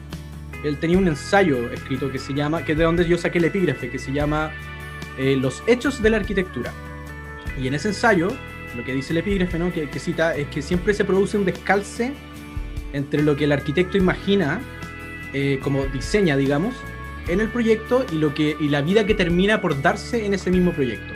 Él 0.63 0.79
tenía 0.79 0.99
un 0.99 1.09
ensayo 1.09 1.71
escrito 1.73 2.11
que 2.11 2.19
se 2.19 2.35
llama, 2.35 2.65
que 2.65 2.73
es 2.73 2.79
de 2.79 2.85
donde 2.85 3.05
yo 3.05 3.19
saqué 3.19 3.39
el 3.39 3.47
epígrafe, 3.47 3.91
que 3.91 3.99
se 3.99 4.13
llama 4.13 4.53
eh, 5.19 5.37
Los 5.37 5.63
hechos 5.67 6.01
de 6.01 6.11
la 6.11 6.19
arquitectura. 6.19 6.73
Y 7.61 7.67
en 7.67 7.75
ese 7.75 7.89
ensayo 7.89 8.29
lo 8.79 8.85
que 8.85 8.95
dice 8.95 9.13
el 9.13 9.19
epígrafe, 9.19 9.59
¿no? 9.59 9.73
que, 9.73 9.89
cita, 9.99 10.37
es 10.37 10.47
que 10.47 10.63
siempre 10.63 10.95
se 10.95 11.05
produce 11.05 11.37
un 11.37 11.45
descalce 11.45 12.13
entre 12.93 13.23
lo 13.23 13.35
que 13.35 13.45
el 13.45 13.53
arquitecto 13.53 13.99
imagina, 13.99 14.61
eh, 15.35 15.59
como 15.65 15.85
diseña, 15.87 16.37
digamos, 16.37 16.77
en 17.27 17.41
el 17.41 17.49
proyecto 17.49 18.07
y, 18.13 18.15
lo 18.15 18.33
que, 18.35 18.57
y 18.59 18.69
la 18.69 18.81
vida 18.81 19.05
que 19.05 19.15
termina 19.15 19.61
por 19.61 19.83
darse 19.83 20.25
en 20.25 20.33
ese 20.33 20.53
mismo 20.53 20.73
proyecto. 20.73 21.13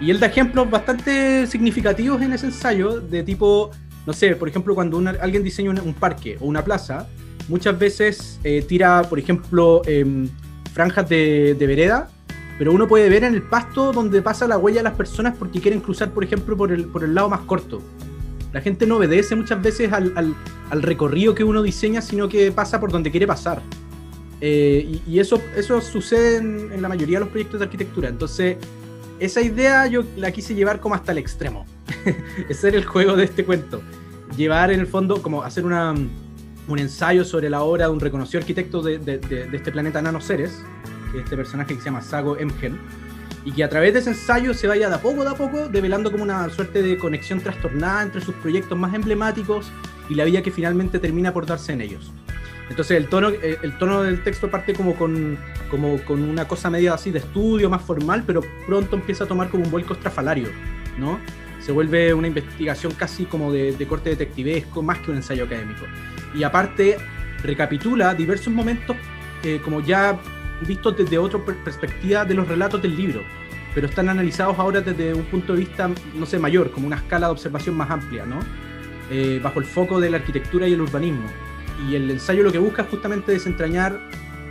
Y 0.00 0.12
él 0.12 0.20
da 0.20 0.28
ejemplos 0.28 0.70
bastante 0.70 1.48
significativos 1.48 2.22
en 2.22 2.32
ese 2.32 2.46
ensayo, 2.46 3.00
de 3.00 3.24
tipo, 3.24 3.72
no 4.06 4.12
sé, 4.12 4.36
por 4.36 4.48
ejemplo, 4.48 4.76
cuando 4.76 5.02
alguien 5.20 5.42
diseña 5.42 5.70
un, 5.82 5.94
parque 5.94 6.36
o 6.38 6.46
una 6.46 6.62
plaza, 6.62 7.08
muchas 7.48 7.76
veces 7.76 8.38
eh, 8.44 8.64
tira, 8.66 9.02
por 9.02 9.18
ejemplo, 9.18 9.82
em, 9.84 10.28
franjas 10.72 11.08
de, 11.08 11.56
de 11.58 11.66
vereda 11.66 12.08
pero 12.58 12.72
uno 12.72 12.88
puede 12.88 13.08
ver 13.08 13.22
en 13.22 13.34
el 13.34 13.42
pasto 13.42 13.92
donde 13.92 14.20
pasa 14.20 14.48
la 14.48 14.58
huella 14.58 14.78
de 14.78 14.84
las 14.84 14.94
personas 14.94 15.36
porque 15.38 15.60
quieren 15.60 15.80
cruzar, 15.80 16.10
por 16.10 16.24
ejemplo, 16.24 16.56
por 16.56 16.72
el, 16.72 16.86
por 16.86 17.04
el 17.04 17.14
lado 17.14 17.28
más 17.28 17.40
corto. 17.40 17.80
La 18.52 18.60
gente 18.60 18.86
no 18.86 18.96
obedece 18.96 19.36
muchas 19.36 19.62
veces 19.62 19.92
al, 19.92 20.34
al, 20.70 20.82
recorrido 20.82 21.34
que 21.34 21.44
uno 21.44 21.62
diseña, 21.62 22.02
sino 22.02 22.28
que 22.28 22.50
pasa 22.50 22.80
por 22.80 22.90
donde 22.90 23.10
quiere 23.10 23.26
pasar. 23.26 23.62
Eh, 24.40 25.00
y, 25.06 25.18
eso, 25.18 25.40
eso 25.56 25.80
sucede 25.80 26.38
en, 26.38 26.82
la 26.82 26.88
mayoría 26.88 27.18
de 27.18 27.24
los 27.24 27.28
proyectos 27.28 27.60
de 27.60 27.66
arquitectura. 27.66 28.08
Entonces, 28.08 28.56
esa 29.20 29.40
idea 29.40 29.86
yo 29.86 30.02
la 30.16 30.32
quise 30.32 30.54
llevar 30.54 30.80
como 30.80 30.94
hasta 30.94 31.12
el 31.12 31.18
extremo. 31.18 31.66
Ese 32.48 32.68
era 32.68 32.78
el 32.78 32.86
juego 32.86 33.16
de 33.16 33.24
este 33.24 33.44
cuento. 33.44 33.82
Llevar 34.36 34.72
en 34.72 34.80
el 34.80 34.86
fondo, 34.86 35.22
como 35.22 35.42
hacer 35.42 35.64
una, 35.64 35.94
un 36.68 36.78
ensayo 36.78 37.24
sobre 37.24 37.50
la 37.50 37.62
obra 37.62 37.86
de 37.86 37.92
un 37.92 38.00
reconocido 38.00 38.40
arquitecto 38.40 38.82
de, 38.82 38.98
de, 38.98 39.48
este 39.52 39.72
planeta 39.72 40.00
Este 41.14 41.36
personaje 41.36 41.74
que 41.74 41.80
se 41.80 41.86
llama 41.86 42.02
Sago 42.02 42.36
Emgen, 42.36 42.78
y 43.44 43.52
que 43.52 43.64
a 43.64 43.68
través 43.68 43.94
de 43.94 44.00
ese 44.00 44.10
ensayo 44.10 44.52
se 44.52 44.66
vaya 44.66 44.88
de 44.88 44.94
a 44.94 45.00
poco, 45.00 45.24
de 45.24 45.30
a 45.30 45.34
poco, 45.34 45.68
develando 45.68 46.10
como 46.10 46.22
una 46.22 46.48
suerte 46.50 46.82
de 46.82 46.98
conexión 46.98 47.40
trastornada 47.40 48.02
entre 48.02 48.20
sus 48.20 48.34
proyectos 48.34 48.76
más 48.76 48.92
emblemáticos 48.94 49.70
y 50.08 50.14
la 50.14 50.24
vida 50.24 50.42
que 50.42 50.50
finalmente 50.50 50.98
termina 50.98 51.32
por 51.32 51.46
darse 51.46 51.72
en 51.72 51.80
ellos. 51.80 52.12
Entonces 52.68 52.98
el 52.98 53.08
tono, 53.08 53.30
eh, 53.30 53.58
el 53.62 53.78
tono 53.78 54.02
del 54.02 54.22
texto 54.22 54.50
parte 54.50 54.74
como 54.74 54.94
con, 54.96 55.38
como 55.70 55.96
con 56.04 56.22
una 56.22 56.46
cosa 56.46 56.68
media 56.68 56.94
así 56.94 57.10
de 57.10 57.20
estudio, 57.20 57.70
más 57.70 57.82
formal, 57.82 58.24
pero 58.26 58.42
pronto 58.66 58.96
empieza 58.96 59.24
a 59.24 59.26
tomar 59.26 59.48
como 59.48 59.64
un 59.64 59.70
vuelco 59.70 59.94
estrafalario, 59.94 60.48
¿no? 60.98 61.18
Se 61.60 61.72
vuelve 61.72 62.12
una 62.12 62.28
investigación 62.28 62.92
casi 62.92 63.24
como 63.24 63.50
de, 63.50 63.72
de 63.72 63.86
corte 63.86 64.10
detectivesco, 64.10 64.82
más 64.82 64.98
que 64.98 65.10
un 65.10 65.16
ensayo 65.16 65.44
académico. 65.44 65.86
Y 66.34 66.42
aparte 66.42 66.98
recapitula 67.42 68.14
diversos 68.14 68.52
momentos 68.52 68.96
eh, 69.42 69.60
como 69.64 69.80
ya 69.80 70.18
vistos 70.66 70.96
desde 70.96 71.18
otra 71.18 71.40
perspectiva 71.40 72.24
de 72.24 72.34
los 72.34 72.48
relatos 72.48 72.80
del 72.82 72.96
libro, 72.96 73.22
pero 73.74 73.86
están 73.86 74.08
analizados 74.08 74.58
ahora 74.58 74.80
desde 74.80 75.14
un 75.14 75.24
punto 75.24 75.52
de 75.52 75.60
vista, 75.60 75.90
no 76.14 76.26
sé, 76.26 76.38
mayor, 76.38 76.70
como 76.70 76.86
una 76.86 76.96
escala 76.96 77.26
de 77.26 77.32
observación 77.32 77.76
más 77.76 77.90
amplia, 77.90 78.24
¿no? 78.26 78.40
Eh, 79.10 79.40
bajo 79.42 79.60
el 79.60 79.64
foco 79.64 80.00
de 80.00 80.10
la 80.10 80.18
arquitectura 80.18 80.66
y 80.68 80.72
el 80.72 80.80
urbanismo. 80.80 81.28
Y 81.88 81.94
el 81.94 82.10
ensayo 82.10 82.42
lo 82.42 82.52
que 82.52 82.58
busca 82.58 82.82
es 82.82 82.88
justamente 82.88 83.32
desentrañar, 83.32 84.00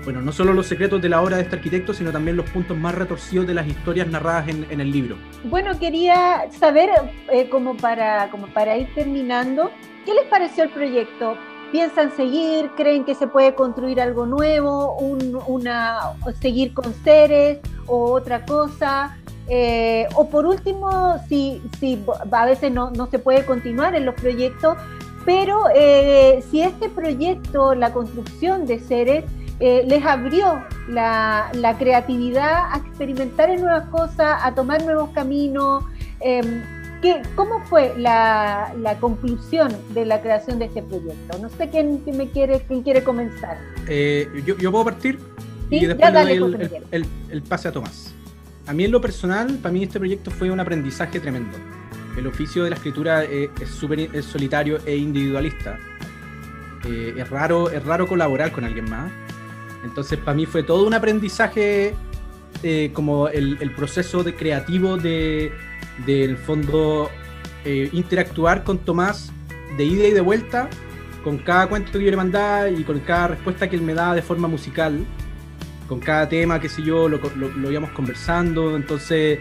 bueno, 0.03 0.21
no 0.21 0.31
solo 0.31 0.53
los 0.53 0.65
secretos 0.65 1.01
de 1.01 1.09
la 1.09 1.21
obra 1.21 1.35
de 1.35 1.43
este 1.43 1.57
arquitecto, 1.57 1.93
sino 1.93 2.11
también 2.11 2.37
los 2.37 2.49
puntos 2.49 2.77
más 2.77 2.95
retorcidos 2.95 3.45
de 3.45 3.53
las 3.53 3.67
historias 3.67 4.07
narradas 4.07 4.47
en, 4.47 4.65
en 4.69 4.79
el 4.79 4.89
libro. 4.89 5.17
Bueno, 5.43 5.77
quería 5.77 6.45
saber, 6.57 6.89
eh, 7.31 7.49
como, 7.49 7.75
para, 7.75 8.29
como 8.29 8.47
para 8.47 8.77
ir 8.77 8.87
terminando, 8.95 9.71
¿qué 10.05 10.13
les 10.13 10.23
pareció 10.25 10.63
el 10.63 10.69
proyecto? 10.69 11.37
Piensan 11.71 12.11
seguir, 12.15 12.71
creen 12.75 13.03
que 13.05 13.15
se 13.15 13.27
puede 13.27 13.55
construir 13.55 14.01
algo 14.01 14.25
nuevo, 14.25 14.95
un, 14.97 15.39
una, 15.47 15.99
seguir 16.39 16.73
con 16.73 16.93
seres 17.03 17.59
o 17.85 18.11
otra 18.11 18.45
cosa. 18.45 19.17
Eh, 19.49 20.07
o 20.15 20.29
por 20.29 20.45
último, 20.45 21.17
si, 21.29 21.61
si 21.79 22.03
a 22.31 22.45
veces 22.45 22.71
no, 22.71 22.91
no, 22.91 23.07
se 23.07 23.19
puede 23.19 23.45
continuar 23.45 23.95
en 23.95 24.05
los 24.05 24.15
proyectos, 24.15 24.77
pero 25.25 25.63
eh, 25.73 26.43
si 26.51 26.61
este 26.61 26.89
proyecto, 26.89 27.73
la 27.73 27.93
construcción 27.93 28.65
de 28.65 28.79
seres, 28.79 29.23
eh, 29.59 29.83
les 29.87 30.05
abrió 30.05 30.63
la, 30.87 31.49
la, 31.53 31.77
creatividad 31.77 32.71
a 32.71 32.77
experimentar 32.77 33.49
en 33.49 33.61
nuevas 33.61 33.87
cosas, 33.89 34.39
a 34.43 34.53
tomar 34.53 34.83
nuevos 34.83 35.09
caminos. 35.11 35.83
¿Qué, 37.01 37.21
¿Cómo 37.35 37.63
fue 37.65 37.93
la, 37.97 38.73
la, 38.79 38.97
conclusión 38.99 39.75
de 39.93 40.05
la 40.05 40.21
creación 40.21 40.57
de 40.59 40.65
este 40.65 40.81
proyecto? 40.81 41.37
No 41.39 41.49
sé 41.49 41.69
quién, 41.69 41.99
quién 41.99 42.17
me 42.17 42.29
quiere, 42.29 42.61
quién 42.67 42.81
quiere 42.81 43.03
comenzar. 43.03 43.57
Eh, 43.87 44.27
yo, 44.45 44.57
yo, 44.57 44.71
puedo 44.71 44.85
partir 44.85 45.19
¿Sí? 45.69 45.77
y 45.77 45.85
después 45.85 46.13
le 46.13 46.21
doy 46.21 46.31
el, 46.31 46.61
el, 46.61 46.83
el, 46.91 47.05
el, 47.29 47.41
pase 47.43 47.67
a 47.67 47.71
Tomás. 47.71 48.13
A 48.65 48.73
mí 48.73 48.83
en 48.85 48.91
lo 48.91 48.99
personal, 48.99 49.59
para 49.61 49.71
mí 49.71 49.83
este 49.83 49.99
proyecto 49.99 50.31
fue 50.31 50.49
un 50.49 50.59
aprendizaje 50.59 51.19
tremendo. 51.19 51.57
El 52.17 52.25
oficio 52.25 52.63
de 52.63 52.71
la 52.71 52.75
escritura 52.75 53.23
es, 53.23 53.49
es, 53.61 53.69
super, 53.69 53.99
es 53.99 54.25
solitario 54.25 54.79
e 54.85 54.97
individualista. 54.97 55.77
Eh, 56.85 57.13
es, 57.15 57.29
raro, 57.29 57.69
es 57.69 57.83
raro 57.85 58.07
colaborar 58.07 58.51
con 58.51 58.63
alguien 58.63 58.89
más. 58.89 59.11
Entonces 59.83 60.17
para 60.17 60.35
mí 60.35 60.45
fue 60.45 60.63
todo 60.63 60.85
un 60.85 60.93
aprendizaje 60.93 61.95
eh, 62.63 62.91
como 62.93 63.27
el, 63.27 63.57
el 63.61 63.71
proceso 63.71 64.23
de 64.23 64.35
creativo 64.35 64.97
de 64.97 65.51
del 66.05 66.37
fondo 66.37 67.09
eh, 67.65 67.89
interactuar 67.91 68.63
con 68.63 68.77
Tomás 68.79 69.31
de 69.77 69.85
ida 69.85 70.07
y 70.07 70.11
de 70.11 70.21
vuelta 70.21 70.69
con 71.23 71.39
cada 71.39 71.67
cuento 71.67 71.91
que 71.93 72.05
yo 72.05 72.11
le 72.11 72.17
mandaba 72.17 72.69
y 72.69 72.83
con 72.83 72.99
cada 72.99 73.29
respuesta 73.29 73.69
que 73.69 73.75
él 73.75 73.81
me 73.81 73.93
daba 73.93 74.15
de 74.15 74.21
forma 74.21 74.47
musical. 74.47 75.05
con 75.87 75.99
cada 75.99 76.27
tema, 76.27 76.59
qué 76.59 76.67
sé 76.67 76.83
yo, 76.83 77.07
lo, 77.07 77.19
lo, 77.35 77.71
íbamos 77.71 77.91
conversando. 77.91 78.75
Entonces, 78.75 79.39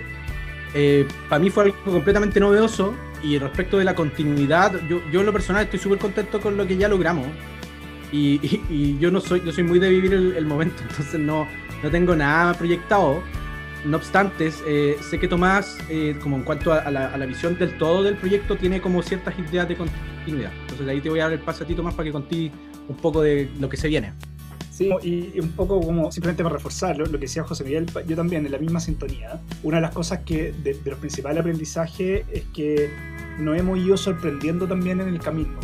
eh, 0.75 1.07
para 1.29 1.41
mí 1.41 1.51
fue 1.51 1.65
algo 1.65 1.77
completamente 1.85 2.39
novedoso. 2.41 2.95
Y 3.23 3.39
respecto 3.39 3.79
de 3.79 3.85
la 3.85 3.95
continuidad, 3.95 4.73
yo, 4.89 5.01
yo 5.11 5.21
en 5.21 5.27
lo 5.27 5.33
personal 5.33 5.65
estoy 5.65 5.81
súper 5.81 5.99
contento 5.99 6.41
con 6.41 6.57
lo 6.57 6.67
que 6.67 6.77
ya 6.77 6.89
logramos. 6.89 7.27
Y, 8.13 8.99
yo 8.99 9.11
no 9.11 9.21
soy, 9.21 9.43
yo 9.45 9.53
soy 9.53 9.65
muy 9.65 9.79
de 9.79 9.91
vivir 9.91 10.15
el, 10.15 10.37
el 10.37 10.47
momento, 10.47 10.83
entonces 10.89 11.19
no, 11.21 11.47
no 11.83 11.91
tengo 11.91 12.15
nada 12.17 12.55
proyectado 12.55 13.23
no 13.87 13.99
obstante, 13.99 14.51
eh, 14.67 14.97
sé 15.01 15.19
que 15.19 15.29
Tomás, 15.29 15.79
eh, 15.89 16.17
como 16.21 16.37
en 16.37 16.43
cuanto 16.43 16.73
a, 16.73 16.91
la, 16.91 17.27
visión 17.27 17.57
del 17.57 17.79
todo 17.79 18.03
del 18.03 18.17
proyecto, 18.17 18.57
tiene 18.57 18.81
como 18.81 19.03
ciertas 19.03 19.39
ideas 19.39 19.69
de 19.69 19.77
continuidad. 19.77 20.53
Entonces 20.63 20.89
ahí 20.89 21.01
te 21.01 21.09
voy 21.09 21.21
a 21.21 21.25
dar 21.25 21.33
el 21.33 21.39
paso 21.39 21.65
a 21.65 21.67
ti, 21.67 21.75
Tomás, 21.75 21.95
para 21.95 22.07
que 22.07 22.13
contigo 22.13 22.55
un 22.89 22.97
poco 22.97 23.23
de 23.23 23.49
lo 23.61 23.69
que 23.69 23.77
se 23.77 23.89
viene. 23.89 24.13
Sí, 24.71 24.91
y 25.03 25.41
un 25.41 25.53
poco 25.53 25.81
como 25.81 26.13
simplemente 26.13 26.43
para 26.43 26.57
reforzar 26.57 26.99
lo, 26.99 27.07
que 27.07 27.19
decía 27.19 27.45
José 27.45 27.65
Miguel, 27.65 27.87
yo 28.07 28.17
también 28.17 28.45
en 28.45 28.53
la 28.53 28.59
misma 28.59 28.81
sintonía. 28.81 29.41
Una 29.63 29.77
de 29.79 29.83
las 29.83 29.95
cosas 29.95 30.21
que 30.21 30.53
de, 30.53 30.79
los 30.85 30.99
principales 30.99 31.41
aprendizajes 31.41 32.27
es 32.31 32.45
que 32.53 32.91
nos 33.39 33.57
hemos 33.57 33.79
ido 33.79 33.97
sorprendiendo 33.97 34.67
también 34.67 35.01
en 35.01 35.09
el 35.09 35.19
camino. 35.19 35.59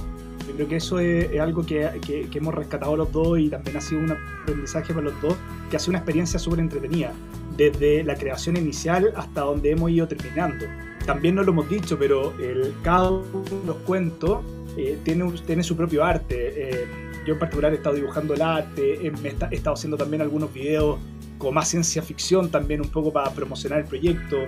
Yo 0.47 0.55
creo 0.55 0.69
que 0.69 0.77
eso 0.77 0.99
es, 0.99 1.39
algo 1.41 1.65
que, 1.65 1.89
que, 2.05 2.39
hemos 2.39 2.55
rescatado 2.55 2.97
los 2.97 3.13
dos 3.13 3.39
y 3.39 3.49
también 3.49 3.77
ha 3.77 3.81
sido 3.81 4.01
un 4.01 4.13
aprendizaje 4.13 4.93
para 4.93 5.07
los 5.07 5.21
dos, 5.23 5.37
que 5.71 5.77
ha 5.77 5.79
sido 5.79 5.91
una 5.91 5.99
experiencia 5.99 6.39
súper 6.39 6.61
entretenida 6.61 7.13
desde 7.57 8.03
la 8.03 8.17
creación 8.17 8.57
inicial 8.57 9.13
hasta 9.17 9.43
donde 9.43 9.71
hemos 9.71 9.91
ido 9.91 10.09
terminando. 10.09 10.67
También 11.07 11.35
no 11.35 11.43
lo 11.43 11.53
hemos 11.53 11.69
dicho, 11.69 11.99
pero 11.99 12.33
el, 12.39 12.75
cada 12.83 13.11
uno 13.11 13.43
de 13.43 13.67
los 13.67 13.77
cuentos 13.79 14.41
eh, 14.77 14.99
tiene, 15.05 15.31
tiene 15.47 15.63
su 15.63 15.77
propio 15.77 16.05
arte. 16.05 16.37
Eh, 16.57 16.87
yo 17.27 17.35
en 17.35 17.39
particular 17.39 17.73
he 17.73 17.77
estado 17.77 17.95
dibujando 17.97 18.35
el 18.35 18.43
arte, 18.43 19.07
eh, 19.07 19.13
he, 19.23 19.55
estado 19.55 19.75
haciendo 19.75 19.97
también 19.97 20.23
algunos 20.23 20.53
videos 20.53 20.99
con 21.39 21.55
más 21.55 21.69
ciencia 21.69 22.03
ficción 22.03 22.51
también 22.51 22.81
un 22.81 22.89
poco 22.89 23.13
para 23.13 23.31
promocionar 23.31 23.81
el 23.81 23.87
proyecto. 23.87 24.39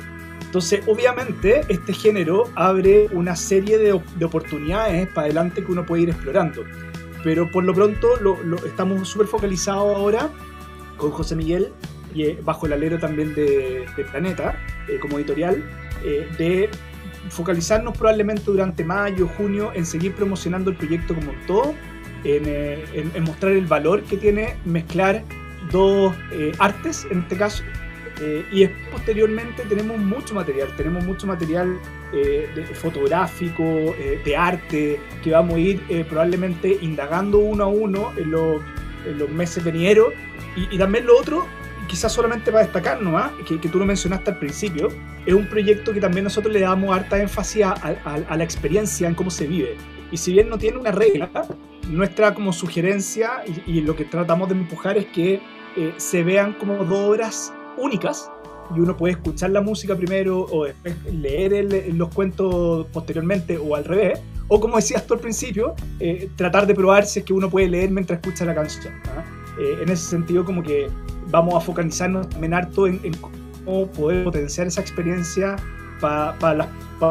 Entonces, 0.54 0.84
obviamente, 0.87 1.62
este 1.68 1.92
género 1.92 2.44
abre 2.54 3.08
una 3.11 3.34
serie 3.34 3.76
de, 3.76 4.00
de 4.16 4.25
oportunidades 4.25 5.08
para 5.08 5.23
adelante 5.23 5.64
que 5.64 5.73
uno 5.73 5.84
puede 5.84 6.04
ir 6.04 6.11
explorando. 6.11 6.62
Pero 7.25 7.50
por 7.50 7.64
lo 7.64 7.75
pronto 7.75 8.11
estamos 8.64 9.08
súper 9.08 9.26
focalizados 9.26 9.96
ahora 9.96 10.30
con 10.96 11.11
José 11.11 11.34
Miguel 11.34 11.73
y 12.14 12.23
eh, 12.23 12.38
bajo 12.44 12.66
el 12.66 12.73
alero 12.75 13.00
también 13.00 13.34
de, 13.34 13.84
Planeta 14.12 14.56
eh, 14.87 15.00
como 15.00 15.18
editorial, 15.18 15.61
eh, 16.04 16.28
de 16.38 16.70
focalizarnos 17.30 17.99
probablemente 17.99 18.44
durante 18.44 18.84
mayo, 18.84 19.26
junio 19.37 19.73
en 19.75 19.84
seguir 19.84 20.14
promocionando 20.14 20.70
el 20.70 20.76
proyecto 20.76 21.16
como 21.16 21.32
un 21.32 21.46
todo, 21.49 21.75
en, 22.23 23.25
mostrar 23.25 23.50
el 23.50 23.66
valor 23.66 24.04
que 24.04 24.18
tiene 24.18 24.54
mezclar 24.64 25.25
dos 25.73 26.14
artes 26.61 27.08
en 27.11 27.23
este 27.23 27.37
caso. 27.37 27.64
Y 28.52 28.66
posteriormente 28.92 29.64
tenemos 29.68 29.99
mucho 29.99 30.35
material, 30.35 30.68
tenemos 30.76 31.04
mucho 31.04 31.26
material 31.26 31.78
fotográfico, 32.75 33.64
de 34.25 34.37
arte, 34.37 35.00
que 35.23 35.30
vamos 35.30 35.56
a 35.56 35.59
ir 35.59 36.06
probablemente 36.09 36.78
indagando 36.80 37.38
uno 37.38 37.64
a 37.64 37.66
uno 37.66 38.12
en, 38.16 38.30
los 38.30 39.30
meses 39.30 39.64
venideros. 39.64 40.12
Y, 40.56 40.75
y, 40.75 40.78
también 40.78 41.06
lo 41.06 41.18
otro 41.18 41.47
quizás 41.87 42.12
solamente 42.12 42.50
para 42.50 42.64
destacar 42.64 43.00
nomás, 43.00 43.33
que, 43.47 43.61
que, 43.61 43.68
tú 43.68 43.78
lo 43.78 43.85
mencionaste 43.85 44.30
al 44.30 44.38
principio, 44.38 44.88
es 45.26 45.35
un 45.35 45.47
proyecto 45.49 45.92
que 45.92 46.00
también 46.00 46.25
nosotros 46.25 46.52
le 46.52 46.61
damos 46.61 46.94
harta 46.94 47.21
énfasis 47.21 47.64
a, 47.64 48.37
la 48.37 48.44
experiencia 48.44 49.09
en 49.09 49.14
cómo 49.14 49.30
se 49.30 49.47
vive. 49.47 49.76
Y 50.11 50.16
si 50.16 50.33
bien 50.33 50.49
no 50.49 50.59
tiene 50.59 50.78
una 50.78 50.92
regla, 50.92 51.30
nuestra 51.88 52.35
como 52.35 52.52
sugerencia 52.52 53.42
y, 53.66 53.80
lo 53.80 53.97
que 53.97 54.04
tratamos 54.04 54.49
de 54.49 54.54
empujar 54.54 54.99
es 54.99 55.06
que 55.06 55.40
eh, 55.76 55.94
se 55.97 56.23
vean 56.23 56.54
como 56.54 56.85
dos 56.85 57.11
obras 57.11 57.52
únicas 57.76 58.31
y 58.75 58.81
uno 58.81 58.97
puede 58.97 59.14
escuchar 59.14 59.50
la 59.50 59.61
música 59.61 59.95
primero 59.95 60.47
o 60.50 60.64
después 60.64 60.97
leer 61.13 61.93
los 61.95 62.08
cuentos 62.15 62.87
posteriormente 62.93 63.58
o 63.58 63.75
al 63.75 63.84
revés. 63.84 64.21
O 64.49 64.60
como 64.60 64.76
decías 64.76 65.06
tú 65.06 65.15
al 65.15 65.21
principio, 65.21 65.75
eh, 66.00 66.28
tratar 66.37 66.67
de 66.67 66.75
probar 66.75 67.06
si 67.06 67.21
es 67.21 67.25
que 67.25 67.32
uno 67.32 67.49
puede 67.49 67.69
leer 67.69 67.91
mientras 67.91 68.21
escucha 68.21 68.45
la 68.45 68.54
canción. 68.54 68.93
¿ah? 69.17 69.25
Eh, 69.58 69.78
en 69.82 69.89
ese 69.89 70.04
sentido, 70.10 70.45
como 70.45 70.63
que 70.63 70.89
vamos 71.30 71.54
a 71.54 71.60
focalizarnos 71.60 72.28
también 72.28 72.54
harto 72.54 72.87
en, 72.87 73.00
cómo 73.15 73.87
poder 73.89 74.25
potenciar 74.25 74.67
esa 74.67 74.80
experiencia 74.80 75.56
para 76.00 76.54
las 76.54 76.69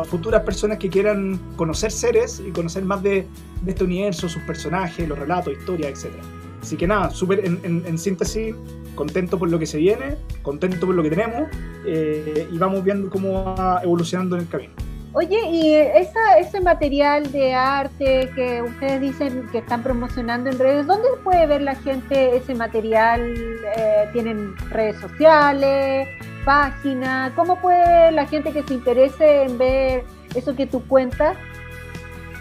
futuras 0.07 0.43
personas 0.43 0.77
que 0.77 0.89
quieran 0.89 1.39
conocer 1.55 1.91
seres 1.91 2.41
y 2.45 2.51
conocer 2.51 2.83
más 2.83 3.01
de, 3.01 3.25
este 3.65 3.83
universo, 3.83 4.29
sus 4.29 4.41
personajes, 4.43 5.07
los 5.07 5.17
relatos, 5.17 5.53
historias, 5.53 6.03
etc. 6.03 6.13
Así 6.61 6.77
que 6.77 6.85
nada, 6.85 7.09
súper 7.09 7.43
en, 7.45 7.97
síntesis, 7.97 8.55
contento 8.95 9.37
por 9.39 9.49
lo 9.49 9.59
que 9.59 9.65
se 9.65 9.77
viene, 9.77 10.15
contento 10.41 10.85
por 10.85 10.95
lo 10.95 11.03
que 11.03 11.09
tenemos 11.09 11.49
eh, 11.85 12.47
y 12.51 12.57
vamos 12.57 12.83
viendo 12.83 13.09
cómo 13.09 13.55
va 13.55 13.81
evolucionando 13.83 14.35
en 14.35 14.43
el 14.43 14.47
camino. 14.47 14.73
Oye, 15.15 15.39
y 15.47 15.75
esa, 15.75 16.39
ese 16.39 16.59
material 16.59 17.31
de 17.31 17.53
arte 17.53 18.31
que 18.33 18.63
ustedes 18.63 18.99
dicen 18.99 19.47
que 19.51 19.59
están 19.59 19.83
promocionando 19.83 20.49
en 20.49 20.57
redes, 20.57 20.87
¿dónde 20.87 21.07
puede 21.23 21.45
ver 21.45 21.61
la 21.61 21.75
gente 21.75 22.35
ese 22.35 22.55
material? 22.55 23.35
Eh, 23.77 24.09
¿Tienen 24.11 24.57
redes 24.71 24.99
sociales, 24.99 26.07
página? 26.45 27.31
¿Cómo 27.35 27.61
puede 27.61 28.11
la 28.11 28.25
gente 28.25 28.51
que 28.51 28.63
se 28.63 28.73
interese 28.73 29.43
en 29.43 29.59
ver 29.59 30.03
eso 30.33 30.55
que 30.55 30.65
tú 30.65 30.83
cuentas? 30.87 31.37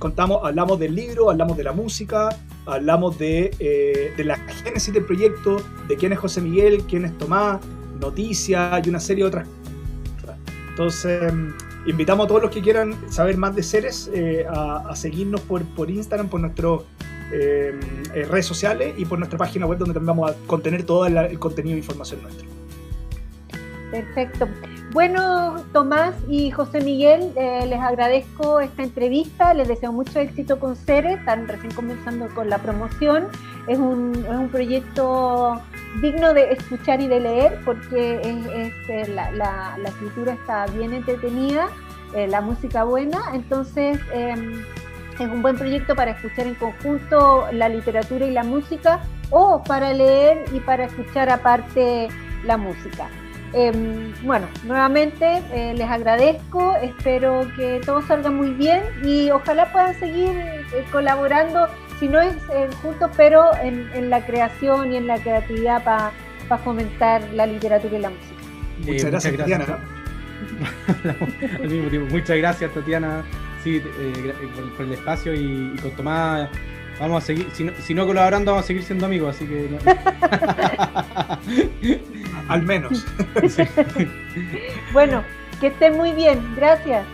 Contamos, 0.00 0.40
hablamos 0.42 0.80
del 0.80 0.96
libro, 0.96 1.30
hablamos 1.30 1.56
de 1.56 1.62
la 1.62 1.72
música, 1.72 2.30
hablamos 2.66 3.16
de, 3.18 4.12
de 4.16 4.24
la 4.24 4.36
génesis 4.64 4.92
del 4.92 5.04
proyecto, 5.04 5.62
de 5.86 5.94
quién 5.94 6.12
es 6.12 6.18
José 6.18 6.40
Miguel, 6.40 6.82
quién 6.88 7.04
es 7.04 7.16
Tomás, 7.18 7.60
noticias 8.00 8.84
y 8.84 8.90
una 8.90 8.98
serie 8.98 9.22
de 9.22 9.28
otras 9.28 9.46
cosas. 10.20 10.36
Entonces, 10.70 11.32
invitamos 11.86 12.24
a 12.24 12.28
todos 12.28 12.42
los 12.42 12.50
que 12.50 12.60
quieran 12.62 12.96
saber 13.12 13.36
más 13.36 13.54
de 13.54 13.62
Ceres 13.62 14.10
a, 14.52 14.92
seguirnos 14.96 15.40
por, 15.42 15.62
por 15.76 15.88
Instagram, 15.88 16.28
por 16.28 16.40
nuestras 17.30 18.28
redes 18.28 18.46
sociales 18.46 18.94
y 18.96 19.04
por 19.04 19.18
nuestra 19.18 19.38
página 19.38 19.66
web 19.66 19.78
donde 19.78 19.94
también 19.94 20.16
vamos 20.16 20.30
a 20.30 20.34
contener 20.46 20.84
todo 20.84 21.06
el, 21.06 21.38
contenido 21.38 21.76
e 21.76 21.78
información 21.78 22.22
nuestra. 22.22 22.46
Perfecto. 23.90 24.48
Bueno, 24.92 25.62
Tomás 25.72 26.14
y 26.28 26.50
José 26.50 26.80
Miguel, 26.80 27.32
eh, 27.36 27.64
les 27.66 27.78
agradezco 27.78 28.60
esta 28.60 28.82
entrevista, 28.82 29.54
les 29.54 29.68
deseo 29.68 29.92
mucho 29.92 30.18
éxito 30.18 30.58
con 30.58 30.74
Ceres, 30.74 31.18
están 31.18 31.46
recién 31.46 31.72
comenzando 31.72 32.28
con 32.34 32.50
la 32.50 32.58
promoción. 32.58 33.28
Es 33.68 33.78
un, 33.78 34.12
es 34.28 34.36
un 34.36 34.48
proyecto 34.48 35.60
digno 36.02 36.34
de 36.34 36.52
escuchar 36.52 37.00
y 37.00 37.06
de 37.06 37.20
leer 37.20 37.60
porque 37.64 38.20
es, 38.20 38.72
eh, 38.88 39.12
la, 39.14 39.30
la, 39.32 39.88
escritura 39.88 40.32
está 40.32 40.66
bien 40.66 40.92
entretenida, 40.92 41.68
eh, 42.14 42.26
la 42.26 42.40
música 42.40 42.82
buena, 42.82 43.20
entonces 43.32 44.00
em, 44.12 44.64
es 45.24 45.30
un 45.30 45.42
buen 45.42 45.56
proyecto 45.56 45.94
para 45.94 46.12
escuchar 46.12 46.46
en 46.46 46.54
conjunto 46.54 47.46
la 47.52 47.68
literatura 47.68 48.26
y 48.26 48.30
la 48.30 48.42
música 48.42 49.00
o 49.30 49.62
para 49.62 49.92
leer 49.92 50.44
y 50.52 50.60
para 50.60 50.84
escuchar 50.84 51.30
aparte 51.30 52.08
la 52.44 52.56
música. 52.56 53.08
Em, 53.52 54.12
bueno, 54.22 54.46
nuevamente 54.64 55.42
eh, 55.52 55.74
les 55.76 55.88
agradezco, 55.88 56.76
espero 56.76 57.48
que 57.56 57.80
todo 57.84 58.00
salga 58.02 58.30
muy 58.30 58.50
bien 58.50 58.80
y 59.02 59.30
ojalá 59.30 59.72
puedan 59.72 59.98
seguir 59.98 60.30
eh, 60.30 60.62
colaborando, 60.92 61.66
si 61.98 62.06
no 62.06 62.20
es 62.20 62.34
eh, 62.54 62.68
juntos, 62.80 63.10
pero 63.16 63.50
en, 63.60 64.08
la 64.08 64.24
creación 64.24 64.92
y 64.92 64.96
en 64.96 65.08
la 65.08 65.18
creatividad 65.18 65.82
para 65.82 66.62
fomentar 66.62 67.22
la 67.34 67.46
literatura 67.46 67.98
y 67.98 68.00
la 68.00 68.10
música. 68.10 68.40
muchas 68.86 69.10
gracias, 69.10 69.36
Tatiana. 69.36 69.78
muchas 72.10 72.36
gracias, 72.36 72.72
Tatiana, 72.72 73.24
sí, 73.62 73.82
por, 74.76 74.86
el 74.86 74.92
espacio 74.92 75.34
y, 75.34 75.76
con 75.80 75.90
Tomás 75.92 76.48
Vamos 77.00 77.24
a 77.24 77.26
seguir, 77.26 77.48
si 77.54 77.64
no, 77.64 77.72
si 77.80 77.94
no 77.94 78.06
colaborando, 78.06 78.52
vamos 78.52 78.64
a 78.64 78.66
seguir 78.66 78.82
siendo 78.82 79.06
amigos, 79.06 79.34
así 79.34 79.46
que. 79.46 79.70
Al 82.48 82.62
menos. 82.62 83.06
Sí. 83.48 83.62
Bueno, 84.92 85.24
que 85.60 85.68
estén 85.68 85.96
muy 85.96 86.12
bien. 86.12 86.40
Gracias. 86.56 87.06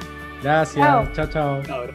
Gracias, 0.43 0.85
Chao. 0.85 1.07
chao, 1.15 1.29
chao. 1.29 1.63
Ahora. 1.71 1.93